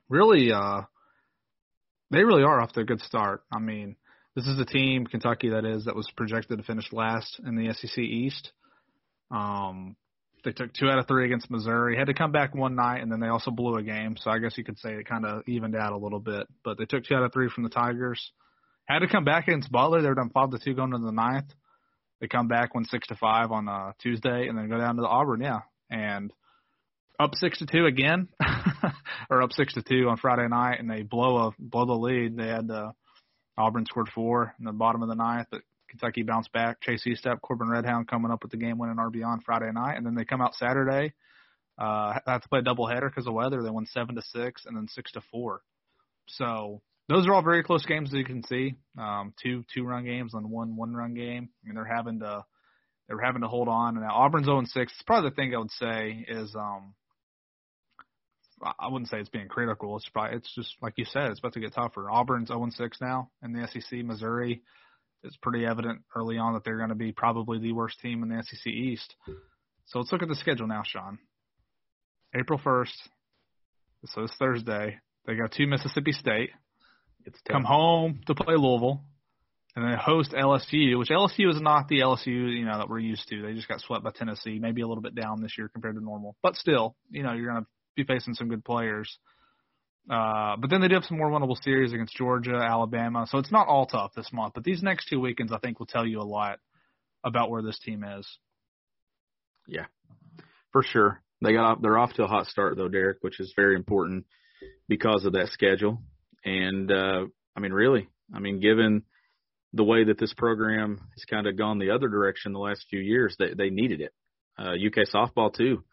really, 0.09 0.51
uh, 0.51 0.81
they 2.11 2.23
really 2.23 2.43
are 2.43 2.59
off 2.59 2.73
to 2.73 2.81
a 2.81 2.85
good 2.85 3.01
start. 3.01 3.43
I 3.51 3.59
mean, 3.59 3.95
this 4.35 4.45
is 4.45 4.59
a 4.59 4.65
team, 4.65 5.05
Kentucky, 5.05 5.49
that 5.49 5.65
is, 5.65 5.85
that 5.85 5.95
was 5.95 6.09
projected 6.17 6.57
to 6.57 6.63
finish 6.63 6.91
last 6.91 7.39
in 7.45 7.55
the 7.55 7.73
SEC 7.73 7.97
East. 7.97 8.51
Um, 9.31 9.95
they 10.43 10.51
took 10.51 10.73
two 10.73 10.87
out 10.87 10.99
of 10.99 11.07
three 11.07 11.25
against 11.25 11.51
Missouri. 11.51 11.97
Had 11.97 12.07
to 12.07 12.13
come 12.13 12.31
back 12.31 12.55
one 12.55 12.75
night, 12.75 13.01
and 13.01 13.11
then 13.11 13.19
they 13.19 13.27
also 13.27 13.51
blew 13.51 13.75
a 13.75 13.83
game. 13.83 14.15
So 14.17 14.31
I 14.31 14.39
guess 14.39 14.57
you 14.57 14.63
could 14.63 14.79
say 14.79 14.93
it 14.93 15.07
kind 15.07 15.25
of 15.25 15.43
evened 15.47 15.75
out 15.75 15.93
a 15.93 15.97
little 15.97 16.19
bit. 16.19 16.47
But 16.63 16.77
they 16.77 16.85
took 16.85 17.03
two 17.03 17.15
out 17.15 17.23
of 17.23 17.33
three 17.33 17.49
from 17.49 17.63
the 17.63 17.69
Tigers. 17.69 18.31
Had 18.89 18.99
to 18.99 19.07
come 19.07 19.23
back 19.23 19.47
against 19.47 19.71
Butler. 19.71 20.01
They 20.01 20.07
were 20.07 20.15
down 20.15 20.31
five 20.31 20.49
to 20.49 20.57
two 20.57 20.73
going 20.73 20.93
into 20.93 21.05
the 21.05 21.11
ninth. 21.11 21.53
They 22.19 22.27
come 22.27 22.47
back 22.47 22.73
win 22.73 22.85
six 22.85 23.07
to 23.09 23.15
five 23.15 23.51
on 23.51 23.69
uh, 23.69 23.91
Tuesday, 23.99 24.47
and 24.47 24.57
then 24.57 24.67
go 24.67 24.79
down 24.79 24.95
to 24.95 25.01
the 25.01 25.07
Auburn. 25.07 25.41
Yeah, 25.41 25.59
and 25.91 26.33
up 27.19 27.35
six 27.35 27.59
to 27.59 27.67
two 27.67 27.85
again, 27.85 28.29
or 29.29 29.43
up 29.43 29.53
six 29.53 29.73
to 29.75 29.83
two 29.83 30.09
on 30.09 30.17
Friday 30.17 30.47
night, 30.47 30.79
and 30.79 30.89
they 30.89 31.03
blow 31.03 31.37
a 31.37 31.51
blow 31.59 31.85
the 31.85 31.93
lead. 31.93 32.35
They 32.35 32.47
had 32.47 32.69
uh, 32.71 32.91
Auburn 33.59 33.85
scored 33.85 34.09
four 34.09 34.55
in 34.57 34.65
the 34.65 34.71
bottom 34.71 35.03
of 35.03 35.07
the 35.07 35.15
ninth, 35.15 35.47
but 35.51 35.61
Kentucky 35.87 36.23
bounced 36.23 36.51
back. 36.51 36.81
Chase 36.81 37.03
Estep, 37.05 37.41
Corbin 37.41 37.69
Redhound 37.69 38.07
coming 38.07 38.31
up 38.31 38.41
with 38.41 38.51
the 38.51 38.57
game 38.57 38.79
winning 38.79 38.97
RBI 38.97 39.25
on 39.25 39.41
Friday 39.41 39.71
night, 39.71 39.97
and 39.97 40.05
then 40.05 40.15
they 40.15 40.25
come 40.25 40.41
out 40.41 40.55
Saturday. 40.55 41.13
Uh, 41.77 42.19
have 42.25 42.41
to 42.41 42.49
play 42.49 42.59
a 42.59 42.63
doubleheader 42.63 43.09
because 43.09 43.27
of 43.27 43.33
weather. 43.33 43.61
They 43.61 43.69
won 43.69 43.85
seven 43.85 44.15
to 44.15 44.21
six 44.23 44.65
and 44.65 44.75
then 44.75 44.87
six 44.87 45.11
to 45.11 45.21
four. 45.31 45.61
So 46.27 46.81
those 47.09 47.27
are 47.27 47.33
all 47.33 47.41
very 47.41 47.63
close 47.63 47.85
games 47.85 48.09
as 48.09 48.17
you 48.17 48.23
can 48.23 48.43
see. 48.43 48.75
Um, 48.97 49.33
two 49.41 49.65
two 49.73 49.83
run 49.83 50.05
games 50.05 50.33
and 50.33 50.49
one 50.49 50.75
one 50.75 50.93
run 50.93 51.13
game. 51.13 51.49
I 51.63 51.67
mean 51.67 51.75
they're 51.75 51.85
having 51.85 52.19
to 52.19 52.45
they're 53.07 53.19
having 53.19 53.41
to 53.41 53.47
hold 53.47 53.67
on. 53.67 53.97
And 53.97 54.05
now 54.05 54.13
Auburn's 54.13 54.45
0 54.45 54.63
6. 54.65 54.75
It's 54.75 55.03
probably 55.03 55.29
the 55.29 55.35
thing 55.35 55.53
I 55.53 55.57
would 55.57 55.71
say 55.71 56.25
is 56.27 56.55
um 56.55 56.93
I 58.61 58.89
wouldn't 58.89 59.09
say 59.09 59.19
it's 59.19 59.29
being 59.29 59.47
critical. 59.47 59.95
It's 59.97 60.09
probably 60.09 60.37
it's 60.37 60.53
just 60.53 60.75
like 60.81 60.93
you 60.97 61.05
said, 61.05 61.31
it's 61.31 61.39
about 61.39 61.53
to 61.53 61.59
get 61.59 61.73
tougher. 61.73 62.09
Auburn's 62.09 62.49
0 62.49 62.69
6 62.71 62.97
now 63.01 63.31
in 63.43 63.53
the 63.53 63.67
SEC. 63.67 64.05
Missouri 64.05 64.61
it's 65.23 65.37
pretty 65.37 65.65
evident 65.65 66.01
early 66.15 66.37
on 66.37 66.53
that 66.53 66.63
they're 66.63 66.77
going 66.77 66.89
to 66.89 66.95
be 66.95 67.11
probably 67.11 67.59
the 67.59 67.73
worst 67.73 67.99
team 67.99 68.23
in 68.23 68.29
the 68.29 68.43
SEC 68.43 68.67
East. 68.67 69.15
So 69.87 69.99
let's 69.99 70.11
look 70.11 70.21
at 70.21 70.29
the 70.29 70.35
schedule 70.35 70.67
now, 70.67 70.83
Sean. 70.85 71.17
April 72.39 72.59
1st, 72.59 72.93
so 74.05 74.23
it's 74.23 74.35
Thursday. 74.35 74.99
They 75.25 75.35
got 75.35 75.51
two 75.51 75.67
Mississippi 75.67 76.11
State. 76.11 76.51
It's 77.29 77.41
come 77.47 77.63
home 77.63 78.21
to 78.25 78.35
play 78.35 78.55
Louisville, 78.55 79.03
and 79.75 79.85
then 79.85 79.97
host 79.97 80.31
LSU, 80.31 80.97
which 80.97 81.09
LSU 81.09 81.49
is 81.49 81.61
not 81.61 81.87
the 81.87 81.99
LSU 81.99 82.27
you 82.27 82.65
know 82.65 82.77
that 82.77 82.89
we're 82.89 82.99
used 82.99 83.27
to. 83.29 83.41
They 83.41 83.53
just 83.53 83.67
got 83.67 83.81
swept 83.81 84.03
by 84.03 84.11
Tennessee, 84.11 84.59
maybe 84.59 84.81
a 84.81 84.87
little 84.87 85.03
bit 85.03 85.15
down 85.15 85.41
this 85.41 85.57
year 85.57 85.69
compared 85.69 85.95
to 85.95 86.03
normal, 86.03 86.35
but 86.41 86.55
still, 86.55 86.95
you 87.11 87.23
know, 87.23 87.33
you're 87.33 87.51
going 87.51 87.63
to 87.63 87.69
be 87.95 88.03
facing 88.03 88.33
some 88.33 88.49
good 88.49 88.65
players. 88.65 89.17
Uh, 90.09 90.55
but 90.57 90.71
then 90.71 90.81
they 90.81 90.87
do 90.87 90.95
have 90.95 91.03
some 91.03 91.19
more 91.19 91.29
winnable 91.29 91.61
series 91.61 91.93
against 91.93 92.15
Georgia, 92.15 92.55
Alabama. 92.55 93.27
So 93.29 93.37
it's 93.37 93.51
not 93.51 93.67
all 93.67 93.85
tough 93.85 94.11
this 94.15 94.33
month. 94.33 94.55
But 94.55 94.63
these 94.63 94.81
next 94.81 95.07
two 95.07 95.19
weekends, 95.19 95.51
I 95.51 95.59
think, 95.59 95.77
will 95.77 95.85
tell 95.85 96.05
you 96.05 96.19
a 96.19 96.23
lot 96.23 96.57
about 97.23 97.51
where 97.51 97.61
this 97.61 97.77
team 97.77 98.03
is. 98.03 98.27
Yeah, 99.67 99.85
for 100.71 100.81
sure. 100.81 101.21
They 101.41 101.53
got 101.53 101.65
off, 101.65 101.81
they're 101.81 101.97
off 101.99 102.13
to 102.13 102.23
a 102.23 102.27
hot 102.27 102.47
start 102.47 102.75
though, 102.75 102.87
Derek, 102.87 103.19
which 103.21 103.39
is 103.39 103.53
very 103.55 103.75
important 103.75 104.25
because 104.87 105.25
of 105.25 105.33
that 105.33 105.49
schedule. 105.49 106.01
And 106.43 106.91
uh, 106.91 107.25
I 107.55 107.59
mean, 107.59 107.73
really, 107.73 108.09
I 108.33 108.39
mean, 108.39 108.59
given 108.59 109.03
the 109.73 109.83
way 109.83 110.05
that 110.05 110.17
this 110.17 110.33
program 110.33 110.99
has 111.15 111.25
kind 111.25 111.47
of 111.47 111.57
gone 111.57 111.79
the 111.79 111.91
other 111.91 112.07
direction 112.07 112.53
the 112.53 112.59
last 112.59 112.85
few 112.89 112.99
years, 112.99 113.35
they 113.37 113.53
they 113.53 113.69
needed 113.69 114.01
it. 114.01 114.13
Uh, 114.57 114.71
UK 114.73 115.07
softball 115.13 115.53
too 115.53 115.83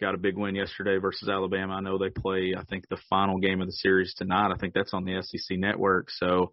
got 0.00 0.14
a 0.14 0.18
big 0.18 0.36
win 0.36 0.54
yesterday 0.54 0.98
versus 0.98 1.28
Alabama. 1.28 1.74
I 1.74 1.80
know 1.80 1.98
they 1.98 2.10
play, 2.10 2.54
I 2.56 2.64
think, 2.64 2.88
the 2.88 2.98
final 3.10 3.38
game 3.38 3.60
of 3.60 3.66
the 3.66 3.72
series 3.72 4.14
tonight. 4.14 4.52
I 4.52 4.56
think 4.56 4.74
that's 4.74 4.94
on 4.94 5.04
the 5.04 5.22
SEC 5.22 5.58
network. 5.58 6.10
So 6.10 6.52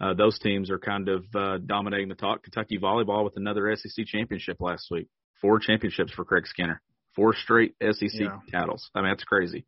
uh, 0.00 0.14
those 0.14 0.38
teams 0.38 0.70
are 0.70 0.78
kind 0.78 1.08
of 1.08 1.24
uh, 1.34 1.58
dominating 1.58 2.08
the 2.08 2.14
talk. 2.14 2.42
Kentucky 2.42 2.78
volleyball 2.78 3.24
with 3.24 3.36
another 3.36 3.74
SEC 3.76 4.06
championship 4.06 4.56
last 4.60 4.88
week. 4.90 5.08
Four 5.40 5.58
championships 5.58 6.12
for 6.12 6.24
Craig 6.24 6.46
Skinner. 6.46 6.80
Four 7.14 7.34
straight 7.34 7.74
SEC 7.82 8.10
yeah. 8.14 8.38
titles. 8.52 8.90
I 8.94 9.00
mean, 9.00 9.10
that's 9.10 9.24
crazy. 9.24 9.64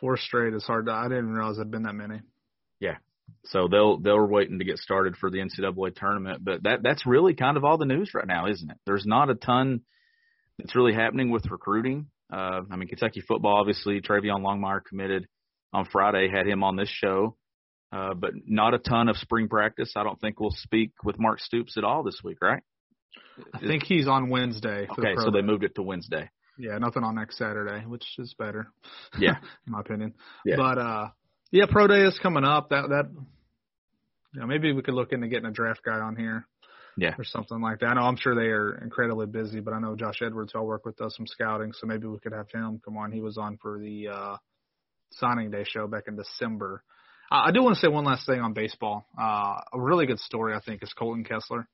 Four 0.00 0.16
straight 0.16 0.54
is 0.54 0.64
hard 0.64 0.86
to. 0.86 0.92
I 0.92 1.08
didn't 1.08 1.32
realize 1.32 1.56
there'd 1.56 1.70
been 1.70 1.84
that 1.84 1.94
many. 1.94 2.20
So 3.46 3.68
they'll 3.68 3.98
they're 3.98 4.24
waiting 4.24 4.58
to 4.58 4.64
get 4.64 4.78
started 4.78 5.16
for 5.16 5.30
the 5.30 5.38
NCAA 5.38 5.94
tournament, 5.94 6.44
but 6.44 6.62
that 6.62 6.82
that's 6.82 7.06
really 7.06 7.34
kind 7.34 7.56
of 7.56 7.64
all 7.64 7.78
the 7.78 7.84
news 7.84 8.12
right 8.14 8.26
now, 8.26 8.46
isn't 8.46 8.70
it? 8.70 8.76
There's 8.86 9.06
not 9.06 9.30
a 9.30 9.34
ton 9.34 9.82
that's 10.58 10.76
really 10.76 10.94
happening 10.94 11.30
with 11.30 11.50
recruiting. 11.50 12.06
Uh, 12.32 12.62
I 12.70 12.76
mean, 12.76 12.88
Kentucky 12.88 13.20
football, 13.20 13.58
obviously, 13.58 14.00
Trevion 14.00 14.42
Longmire 14.42 14.80
committed 14.82 15.26
on 15.72 15.86
Friday, 15.90 16.28
had 16.28 16.46
him 16.46 16.62
on 16.62 16.76
this 16.76 16.88
show, 16.88 17.36
uh, 17.92 18.14
but 18.14 18.30
not 18.46 18.74
a 18.74 18.78
ton 18.78 19.08
of 19.08 19.16
spring 19.16 19.48
practice. 19.48 19.92
I 19.96 20.02
don't 20.02 20.20
think 20.20 20.40
we'll 20.40 20.50
speak 20.50 20.92
with 21.04 21.18
Mark 21.18 21.40
Stoops 21.40 21.76
at 21.76 21.84
all 21.84 22.02
this 22.02 22.20
week, 22.24 22.38
right? 22.40 22.62
I 23.54 23.60
think 23.60 23.84
he's 23.84 24.08
on 24.08 24.30
Wednesday. 24.30 24.86
okay, 24.90 25.14
the 25.14 25.22
so 25.22 25.30
they 25.30 25.42
moved 25.42 25.64
it 25.64 25.74
to 25.76 25.82
Wednesday. 25.82 26.30
Yeah, 26.58 26.78
nothing 26.78 27.02
on 27.02 27.14
next 27.14 27.38
Saturday, 27.38 27.84
which 27.86 28.04
is 28.18 28.34
better. 28.38 28.68
Yeah, 29.18 29.36
in 29.66 29.72
my 29.72 29.80
opinion. 29.80 30.14
Yeah. 30.44 30.56
But 30.56 30.78
uh, 30.78 31.08
yeah, 31.52 31.66
pro 31.70 31.86
day 31.86 32.02
is 32.02 32.18
coming 32.20 32.44
up. 32.44 32.70
That 32.70 32.88
that 32.88 33.10
you 34.34 34.40
know 34.40 34.46
maybe 34.46 34.72
we 34.72 34.82
could 34.82 34.94
look 34.94 35.12
into 35.12 35.28
getting 35.28 35.46
a 35.46 35.52
draft 35.52 35.82
guy 35.84 36.00
on 36.00 36.16
here 36.16 36.46
yeah, 36.96 37.14
or 37.18 37.24
something 37.24 37.60
like 37.60 37.80
that. 37.80 37.86
I 37.86 37.94
know 37.94 38.02
I'm 38.02 38.16
sure 38.16 38.34
they 38.34 38.50
are 38.50 38.78
incredibly 38.82 39.26
busy, 39.26 39.60
but 39.60 39.72
I 39.72 39.78
know 39.78 39.96
Josh 39.96 40.20
Edwards, 40.22 40.52
I'll 40.54 40.66
work 40.66 40.84
with, 40.84 40.96
does 40.96 41.14
some 41.16 41.26
scouting, 41.26 41.72
so 41.72 41.86
maybe 41.86 42.06
we 42.06 42.18
could 42.18 42.32
have 42.32 42.50
him 42.52 42.80
come 42.84 42.96
on. 42.96 43.12
He 43.12 43.20
was 43.20 43.38
on 43.38 43.58
for 43.58 43.78
the 43.78 44.08
uh, 44.08 44.36
signing 45.12 45.50
day 45.50 45.64
show 45.64 45.86
back 45.86 46.04
in 46.08 46.16
December. 46.16 46.82
Uh, 47.30 47.44
I 47.46 47.50
do 47.50 47.62
want 47.62 47.76
to 47.76 47.80
say 47.80 47.88
one 47.88 48.04
last 48.04 48.26
thing 48.26 48.40
on 48.40 48.52
baseball. 48.52 49.06
Uh, 49.18 49.60
a 49.72 49.80
really 49.80 50.06
good 50.06 50.18
story, 50.18 50.54
I 50.54 50.60
think, 50.60 50.82
is 50.82 50.92
Coltyn 50.92 51.24
Kessler, 51.24 51.66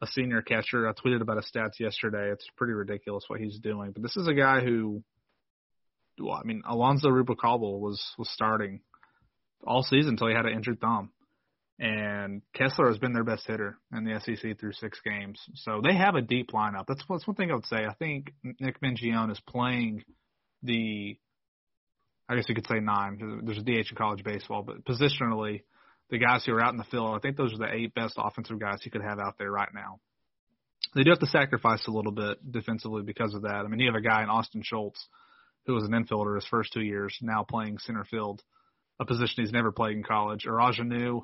a 0.00 0.06
senior 0.06 0.42
catcher. 0.42 0.88
I 0.88 0.92
tweeted 0.92 1.20
about 1.20 1.36
his 1.36 1.50
stats 1.54 1.80
yesterday. 1.80 2.30
It's 2.30 2.46
pretty 2.56 2.74
ridiculous 2.74 3.24
what 3.26 3.40
he's 3.40 3.58
doing, 3.58 3.90
but 3.92 4.02
this 4.02 4.16
is 4.16 4.28
a 4.28 4.34
guy 4.34 4.60
who, 4.60 5.02
well, 6.20 6.34
I 6.36 6.44
mean, 6.44 6.62
Alonzo 6.68 7.08
Rubalcaba 7.08 7.78
was 7.80 8.00
was 8.18 8.30
starting 8.30 8.80
all 9.66 9.82
season 9.82 10.10
until 10.10 10.28
he 10.28 10.34
had 10.34 10.46
an 10.46 10.54
injured 10.54 10.80
thumb 10.80 11.10
and 11.78 12.42
Kessler 12.54 12.88
has 12.88 12.98
been 12.98 13.12
their 13.12 13.24
best 13.24 13.46
hitter 13.46 13.78
in 13.92 14.04
the 14.04 14.20
SEC 14.20 14.58
through 14.58 14.72
six 14.72 15.00
games. 15.04 15.40
So 15.54 15.80
they 15.82 15.94
have 15.94 16.14
a 16.14 16.22
deep 16.22 16.52
lineup. 16.52 16.84
That's 16.86 17.02
that's 17.08 17.26
one 17.26 17.36
thing 17.36 17.50
I 17.50 17.54
would 17.54 17.66
say. 17.66 17.84
I 17.84 17.94
think 17.94 18.32
Nick 18.60 18.80
Mingione 18.80 19.32
is 19.32 19.40
playing 19.48 20.04
the, 20.62 21.18
I 22.28 22.36
guess 22.36 22.48
you 22.48 22.54
could 22.54 22.66
say 22.68 22.78
nine. 22.78 23.42
There's 23.44 23.58
a 23.58 23.62
DH 23.62 23.90
in 23.90 23.96
college 23.96 24.22
baseball, 24.22 24.62
but 24.62 24.84
positionally, 24.84 25.62
the 26.10 26.18
guys 26.18 26.44
who 26.44 26.52
are 26.52 26.62
out 26.62 26.72
in 26.72 26.78
the 26.78 26.84
field, 26.84 27.16
I 27.16 27.18
think 27.18 27.36
those 27.36 27.52
are 27.54 27.58
the 27.58 27.74
eight 27.74 27.92
best 27.94 28.14
offensive 28.18 28.60
guys 28.60 28.78
you 28.84 28.90
could 28.90 29.02
have 29.02 29.18
out 29.18 29.34
there 29.38 29.50
right 29.50 29.72
now. 29.74 29.98
They 30.94 31.02
do 31.02 31.10
have 31.10 31.18
to 31.20 31.26
sacrifice 31.26 31.84
a 31.88 31.90
little 31.90 32.12
bit 32.12 32.38
defensively 32.52 33.02
because 33.02 33.34
of 33.34 33.42
that. 33.42 33.64
I 33.64 33.66
mean, 33.66 33.80
you 33.80 33.90
have 33.90 34.00
a 34.00 34.06
guy 34.06 34.22
in 34.22 34.28
Austin 34.28 34.62
Schultz 34.62 35.04
who 35.66 35.74
was 35.74 35.84
an 35.84 35.90
infielder 35.90 36.36
his 36.36 36.46
first 36.46 36.72
two 36.72 36.82
years, 36.82 37.16
now 37.20 37.42
playing 37.42 37.78
center 37.78 38.04
field, 38.04 38.42
a 39.00 39.04
position 39.04 39.44
he's 39.44 39.52
never 39.52 39.72
played 39.72 39.96
in 39.96 40.02
college. 40.02 40.44
Oraj 40.46 40.80
Anu, 40.80 41.22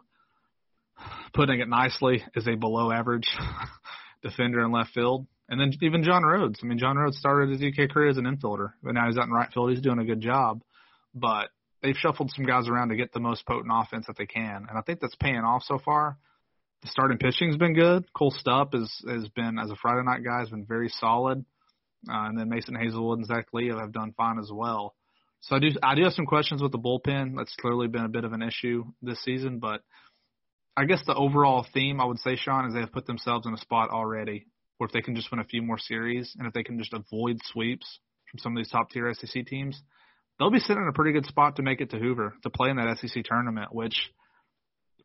putting 1.35 1.61
it 1.61 1.69
nicely, 1.69 2.23
is 2.35 2.47
a 2.47 2.57
below 2.57 2.91
average 2.91 3.29
defender 4.23 4.65
in 4.65 4.73
left 4.73 4.93
field. 4.93 5.27
And 5.49 5.61
then 5.61 5.73
even 5.83 6.05
John 6.05 6.23
Rhodes. 6.23 6.61
I 6.63 6.67
mean, 6.67 6.79
John 6.79 6.97
Rhodes 6.97 7.19
started 7.19 7.51
his 7.51 7.63
UK 7.63 7.91
career 7.91 8.09
as 8.09 8.19
an 8.19 8.25
infielder, 8.25 8.73
but 8.83 8.95
now 8.95 9.07
he's 9.09 9.19
out 9.19 9.27
in 9.27 9.33
right 9.33 9.53
field. 9.53 9.71
He's 9.71 9.81
doing 9.81 9.99
a 9.99 10.05
good 10.05 10.21
job. 10.21 10.63
But 11.13 11.49
they've 11.83 11.97
shuffled 11.97 12.31
some 12.31 12.45
guys 12.45 12.69
around 12.69 12.91
to 12.91 12.97
get 12.97 13.13
the 13.13 13.21
most 13.21 13.47
potent 13.47 13.73
offense 13.75 14.07
that 14.07 14.17
they 14.17 14.27
can, 14.27 14.67
and 14.69 14.79
I 14.79 14.83
think 14.83 15.01
that's 15.01 15.17
paying 15.17 15.37
off 15.39 15.63
so 15.65 15.79
far. 15.79 16.19
The 16.83 16.89
starting 16.89 17.19
pitching's 17.19 17.57
been 17.57 17.75
good. 17.75 18.07
Cole 18.15 18.33
Stupp 18.33 18.73
has 18.73 18.91
has 19.07 19.29
been 19.29 19.59
as 19.59 19.71
a 19.71 19.77
Friday 19.77 20.03
night 20.05 20.25
guy 20.25 20.41
has 20.41 20.51
been 20.51 20.65
very 20.65 20.89
solid, 20.89 21.45
uh, 22.09 22.27
and 22.27 22.39
then 22.39 22.49
Mason 22.49 22.75
Hazelwood 22.75 23.19
and 23.19 23.27
Zach 23.27 23.49
Leo 23.53 23.79
have 23.79 23.93
done 23.93 24.15
fine 24.17 24.39
as 24.39 24.51
well. 24.53 24.95
So 25.43 25.57
I 25.57 25.59
do 25.59 25.69
I 25.83 25.95
do 25.95 26.05
have 26.05 26.13
some 26.13 26.27
questions 26.27 26.63
with 26.63 26.73
the 26.73 26.79
bullpen. 26.79 27.37
That's 27.37 27.55
clearly 27.57 27.89
been 27.89 28.05
a 28.05 28.09
bit 28.09 28.25
of 28.25 28.33
an 28.33 28.43
issue 28.43 28.85
this 29.03 29.23
season, 29.23 29.59
but 29.59 29.83
I 30.77 30.85
guess 30.85 31.03
the 31.07 31.15
overall 31.15 31.67
theme 31.75 32.01
I 32.01 32.05
would 32.05 32.19
say, 32.19 32.37
Sean, 32.37 32.67
is 32.67 32.75
they 32.75 32.81
have 32.81 32.93
put 32.93 33.07
themselves 33.07 33.47
in 33.47 33.55
a 33.55 33.59
spot 33.59 33.91
already 33.91 34.47
where 34.79 34.87
if 34.87 34.93
they 34.93 35.03
can 35.03 35.15
just 35.15 35.31
win 35.31 35.41
a 35.41 35.45
few 35.45 35.63
more 35.63 35.79
series 35.79 36.35
and 36.39 36.47
if 36.47 36.55
they 36.55 36.63
can 36.63 36.79
just 36.79 36.95
avoid 36.95 37.39
sweeps 37.45 38.01
from 38.31 38.39
some 38.39 38.53
of 38.53 38.57
these 38.57 38.71
top 38.71 38.91
tier 38.91 39.13
SEC 39.13 39.47
teams, 39.47 39.81
they'll 40.39 40.51
be 40.51 40.61
sitting 40.61 40.83
in 40.83 40.89
a 40.89 40.93
pretty 40.93 41.13
good 41.13 41.27
spot 41.27 41.57
to 41.57 41.63
make 41.63 41.81
it 41.81 41.91
to 41.91 41.99
Hoover 41.99 42.35
to 42.43 42.51
play 42.51 42.71
in 42.71 42.77
that 42.77 42.97
SEC 42.99 43.25
tournament, 43.25 43.75
which 43.75 44.11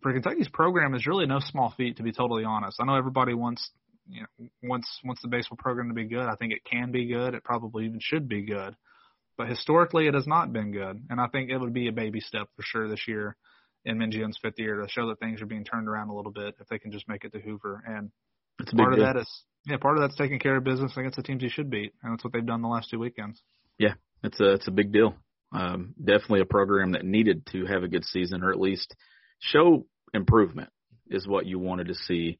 for 0.02 0.14
Kentucky's 0.14 0.50
program 0.50 0.94
is 0.96 1.08
really 1.08 1.26
no 1.26 1.40
small 1.40 1.74
feat 1.76 1.98
to 1.98 2.04
be 2.04 2.12
totally 2.12 2.44
honest. 2.44 2.78
I 2.80 2.86
know 2.86 2.96
everybody 2.96 3.34
wants 3.34 3.70
you 4.08 4.22
know 4.22 4.48
wants 4.64 4.88
wants 5.04 5.22
the 5.22 5.30
baseball 5.30 5.58
program 5.58 5.88
to 5.88 5.96
be 5.96 6.08
good. 6.08 6.28
I 6.28 6.36
think 6.36 6.54
it 6.54 6.64
can 6.70 6.92
be 6.92 7.08
good. 7.08 7.34
It 7.34 7.44
probably 7.44 7.86
even 7.86 8.00
should 8.02 8.30
be 8.30 8.44
good. 8.44 8.76
But 9.38 9.50
historically 9.50 10.08
it 10.08 10.14
has 10.14 10.28
not 10.28 10.54
been 10.54 10.72
good. 10.72 11.06
And 11.10 11.20
I 11.20 11.28
think 11.28 11.50
it 11.50 11.58
would 11.58 11.74
be 11.74 11.88
a 11.88 11.94
baby 11.94 12.22
step 12.22 12.48
for 12.56 12.64
sure 12.64 12.88
this 12.88 13.08
year 13.08 13.36
in 13.84 13.98
Mingione's 13.98 14.40
fifth 14.42 14.58
year 14.58 14.82
to 14.82 14.88
show 14.90 15.08
that 15.10 15.20
things 15.20 15.42
are 15.42 15.46
being 15.46 15.66
turned 15.66 15.88
around 15.88 16.10
a 16.10 16.16
little 16.16 16.32
bit 16.32 16.56
if 16.60 16.68
they 16.68 16.80
can 16.80 16.92
just 16.92 17.08
make 17.08 17.24
it 17.24 17.34
to 17.34 17.40
Hoover. 17.40 17.84
And 17.86 18.12
it's 18.60 18.74
part 18.74 18.94
of 18.94 19.00
deal. 19.00 19.06
that 19.06 19.18
is 19.18 19.44
yeah, 19.68 19.78
part 19.78 19.98
of 19.98 20.02
that's 20.02 20.16
taking 20.16 20.40
care 20.40 20.58
of 20.58 20.64
business 20.64 20.96
against 20.96 21.18
the 21.18 21.24
teams 21.24 21.42
you 21.42 21.50
should 21.50 21.70
beat, 21.70 21.94
and 22.04 22.14
that's 22.14 22.24
what 22.24 22.34
they've 22.34 22.46
done 22.46 22.62
the 22.62 22.68
last 22.68 22.90
two 22.90 23.00
weekends. 23.00 23.42
Yeah, 23.80 23.96
it's 24.24 24.40
a 24.40 24.54
it's 24.54 24.68
a 24.68 24.72
big 24.72 24.92
deal. 24.92 25.16
Um, 25.52 25.96
definitely 26.00 26.42
a 26.42 26.46
program 26.46 26.92
that 26.92 27.06
needed 27.06 27.48
to 27.52 27.66
have 27.66 27.84
a 27.84 27.88
good 27.88 28.06
season, 28.06 28.44
or 28.44 28.52
at 28.52 28.60
least 28.60 28.96
show 29.40 29.86
improvement, 30.14 30.70
is 31.08 31.28
what 31.28 31.46
you 31.46 31.58
wanted 31.58 31.88
to 31.88 31.96
see, 31.96 32.38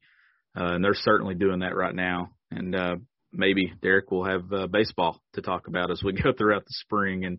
uh, 0.56 0.74
and 0.74 0.84
they're 0.84 0.94
certainly 0.94 1.34
doing 1.34 1.60
that 1.60 1.74
right 1.74 1.94
now. 1.94 2.30
And 2.50 2.74
uh, 2.76 2.96
maybe 3.36 3.72
Derek 3.82 4.10
will 4.10 4.24
have 4.24 4.52
uh, 4.52 4.66
baseball 4.66 5.20
to 5.34 5.42
talk 5.42 5.68
about 5.68 5.90
as 5.90 6.02
we 6.02 6.12
go 6.22 6.32
throughout 6.32 6.64
the 6.64 6.74
spring 6.84 7.24
and 7.24 7.38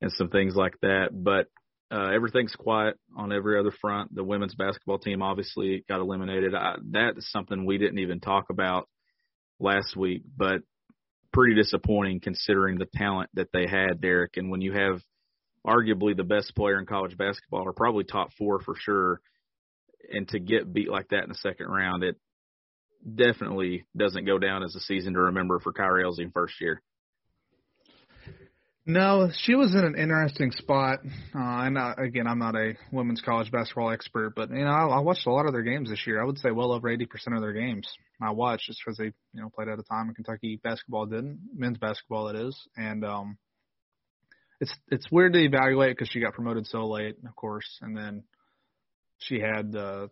and 0.00 0.10
some 0.12 0.28
things 0.28 0.54
like 0.56 0.74
that. 0.82 1.10
But 1.12 1.46
uh, 1.92 2.10
everything's 2.12 2.54
quiet 2.56 2.98
on 3.16 3.32
every 3.32 3.58
other 3.58 3.72
front. 3.80 4.14
The 4.14 4.24
women's 4.24 4.54
basketball 4.54 4.98
team 4.98 5.22
obviously 5.22 5.84
got 5.88 6.00
eliminated. 6.00 6.54
I, 6.54 6.76
that 6.92 7.18
is 7.18 7.30
something 7.30 7.64
we 7.64 7.78
didn't 7.78 7.98
even 7.98 8.18
talk 8.18 8.46
about 8.50 8.88
last 9.60 9.96
week, 9.96 10.22
but 10.36 10.62
pretty 11.32 11.54
disappointing 11.54 12.20
considering 12.20 12.78
the 12.78 12.88
talent 12.94 13.30
that 13.34 13.48
they 13.52 13.66
had, 13.66 14.00
Derek. 14.00 14.36
And 14.36 14.50
when 14.50 14.60
you 14.60 14.72
have 14.72 15.00
arguably 15.66 16.16
the 16.16 16.24
best 16.24 16.54
player 16.56 16.78
in 16.78 16.86
college 16.86 17.16
basketball, 17.16 17.62
or 17.62 17.72
probably 17.72 18.04
top 18.04 18.30
four 18.38 18.60
for 18.60 18.74
sure, 18.76 19.20
and 20.10 20.26
to 20.28 20.40
get 20.40 20.72
beat 20.72 20.90
like 20.90 21.08
that 21.10 21.22
in 21.22 21.28
the 21.28 21.34
second 21.36 21.66
round, 21.66 22.02
it 22.02 22.16
definitely 23.14 23.84
doesn't 23.96 24.24
go 24.24 24.38
down 24.38 24.62
as 24.62 24.74
a 24.74 24.80
season 24.80 25.14
to 25.14 25.20
remember 25.20 25.58
for 25.60 25.72
Kyra 25.72 26.04
Elzy 26.04 26.32
first 26.32 26.60
year. 26.60 26.82
No, 28.84 29.30
she 29.44 29.54
was 29.54 29.74
in 29.74 29.84
an 29.84 29.94
interesting 29.96 30.50
spot. 30.50 30.98
Uh, 31.04 31.38
and 31.38 31.78
uh, 31.78 31.94
again, 31.98 32.26
I'm 32.26 32.40
not 32.40 32.56
a 32.56 32.74
women's 32.90 33.20
college 33.20 33.50
basketball 33.52 33.92
expert, 33.92 34.34
but 34.34 34.50
you 34.50 34.64
know, 34.64 34.70
I, 34.70 34.96
I 34.96 34.98
watched 34.98 35.26
a 35.26 35.30
lot 35.30 35.46
of 35.46 35.52
their 35.52 35.62
games 35.62 35.88
this 35.88 36.04
year. 36.04 36.20
I 36.20 36.24
would 36.24 36.38
say 36.38 36.50
well 36.50 36.72
over 36.72 36.88
80% 36.88 37.06
of 37.36 37.40
their 37.40 37.52
games 37.52 37.88
I 38.20 38.32
watched 38.32 38.66
just 38.66 38.80
because 38.84 38.98
they, 38.98 39.12
you 39.34 39.40
know, 39.40 39.50
played 39.54 39.68
at 39.68 39.78
a 39.78 39.84
time 39.84 40.08
in 40.08 40.14
Kentucky 40.14 40.58
basketball 40.62 41.06
didn't, 41.06 41.40
men's 41.54 41.78
basketball 41.78 42.28
it 42.28 42.36
is, 42.36 42.60
and 42.76 43.04
um, 43.04 43.38
it's 44.60 44.74
it's 44.90 45.10
weird 45.10 45.32
to 45.34 45.40
evaluate 45.40 45.96
because 45.96 46.08
she 46.08 46.20
got 46.20 46.34
promoted 46.34 46.66
so 46.66 46.86
late, 46.86 47.16
of 47.26 47.36
course, 47.36 47.78
and 47.82 47.96
then 47.96 48.24
she 49.18 49.38
had 49.38 49.74
uh, 49.76 50.08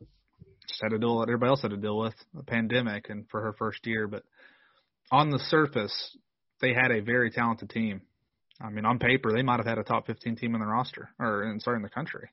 just 0.70 0.83
had 0.83 0.90
to 0.90 0.98
deal 0.98 1.18
with 1.18 1.28
everybody 1.28 1.50
else 1.50 1.62
had 1.62 1.72
to 1.72 1.76
deal 1.76 1.98
with 1.98 2.14
a 2.38 2.42
pandemic, 2.42 3.11
and 3.11 3.28
for 3.30 3.40
her 3.40 3.52
first 3.52 3.87
year, 3.87 4.09
but 4.09 4.24
on 5.11 5.30
the 5.30 5.38
surface, 5.38 6.16
they 6.61 6.72
had 6.72 6.90
a 6.90 7.00
very 7.00 7.30
talented 7.30 7.70
team 7.70 8.02
I 8.61 8.70
mean, 8.70 8.85
on 8.85 8.98
paper, 8.98 9.33
they 9.33 9.42
might 9.42 9.59
have 9.59 9.66
had 9.66 9.78
a 9.78 9.85
top 9.85 10.06
15 10.06 10.37
team 10.37 10.54
in 10.54 10.61
the 10.61 10.66
roster 10.66 11.09
or 11.18 11.44
in, 11.44 11.61
sorry, 11.61 11.76
in 11.76 11.83
the 11.83 11.88
country. 11.88 12.28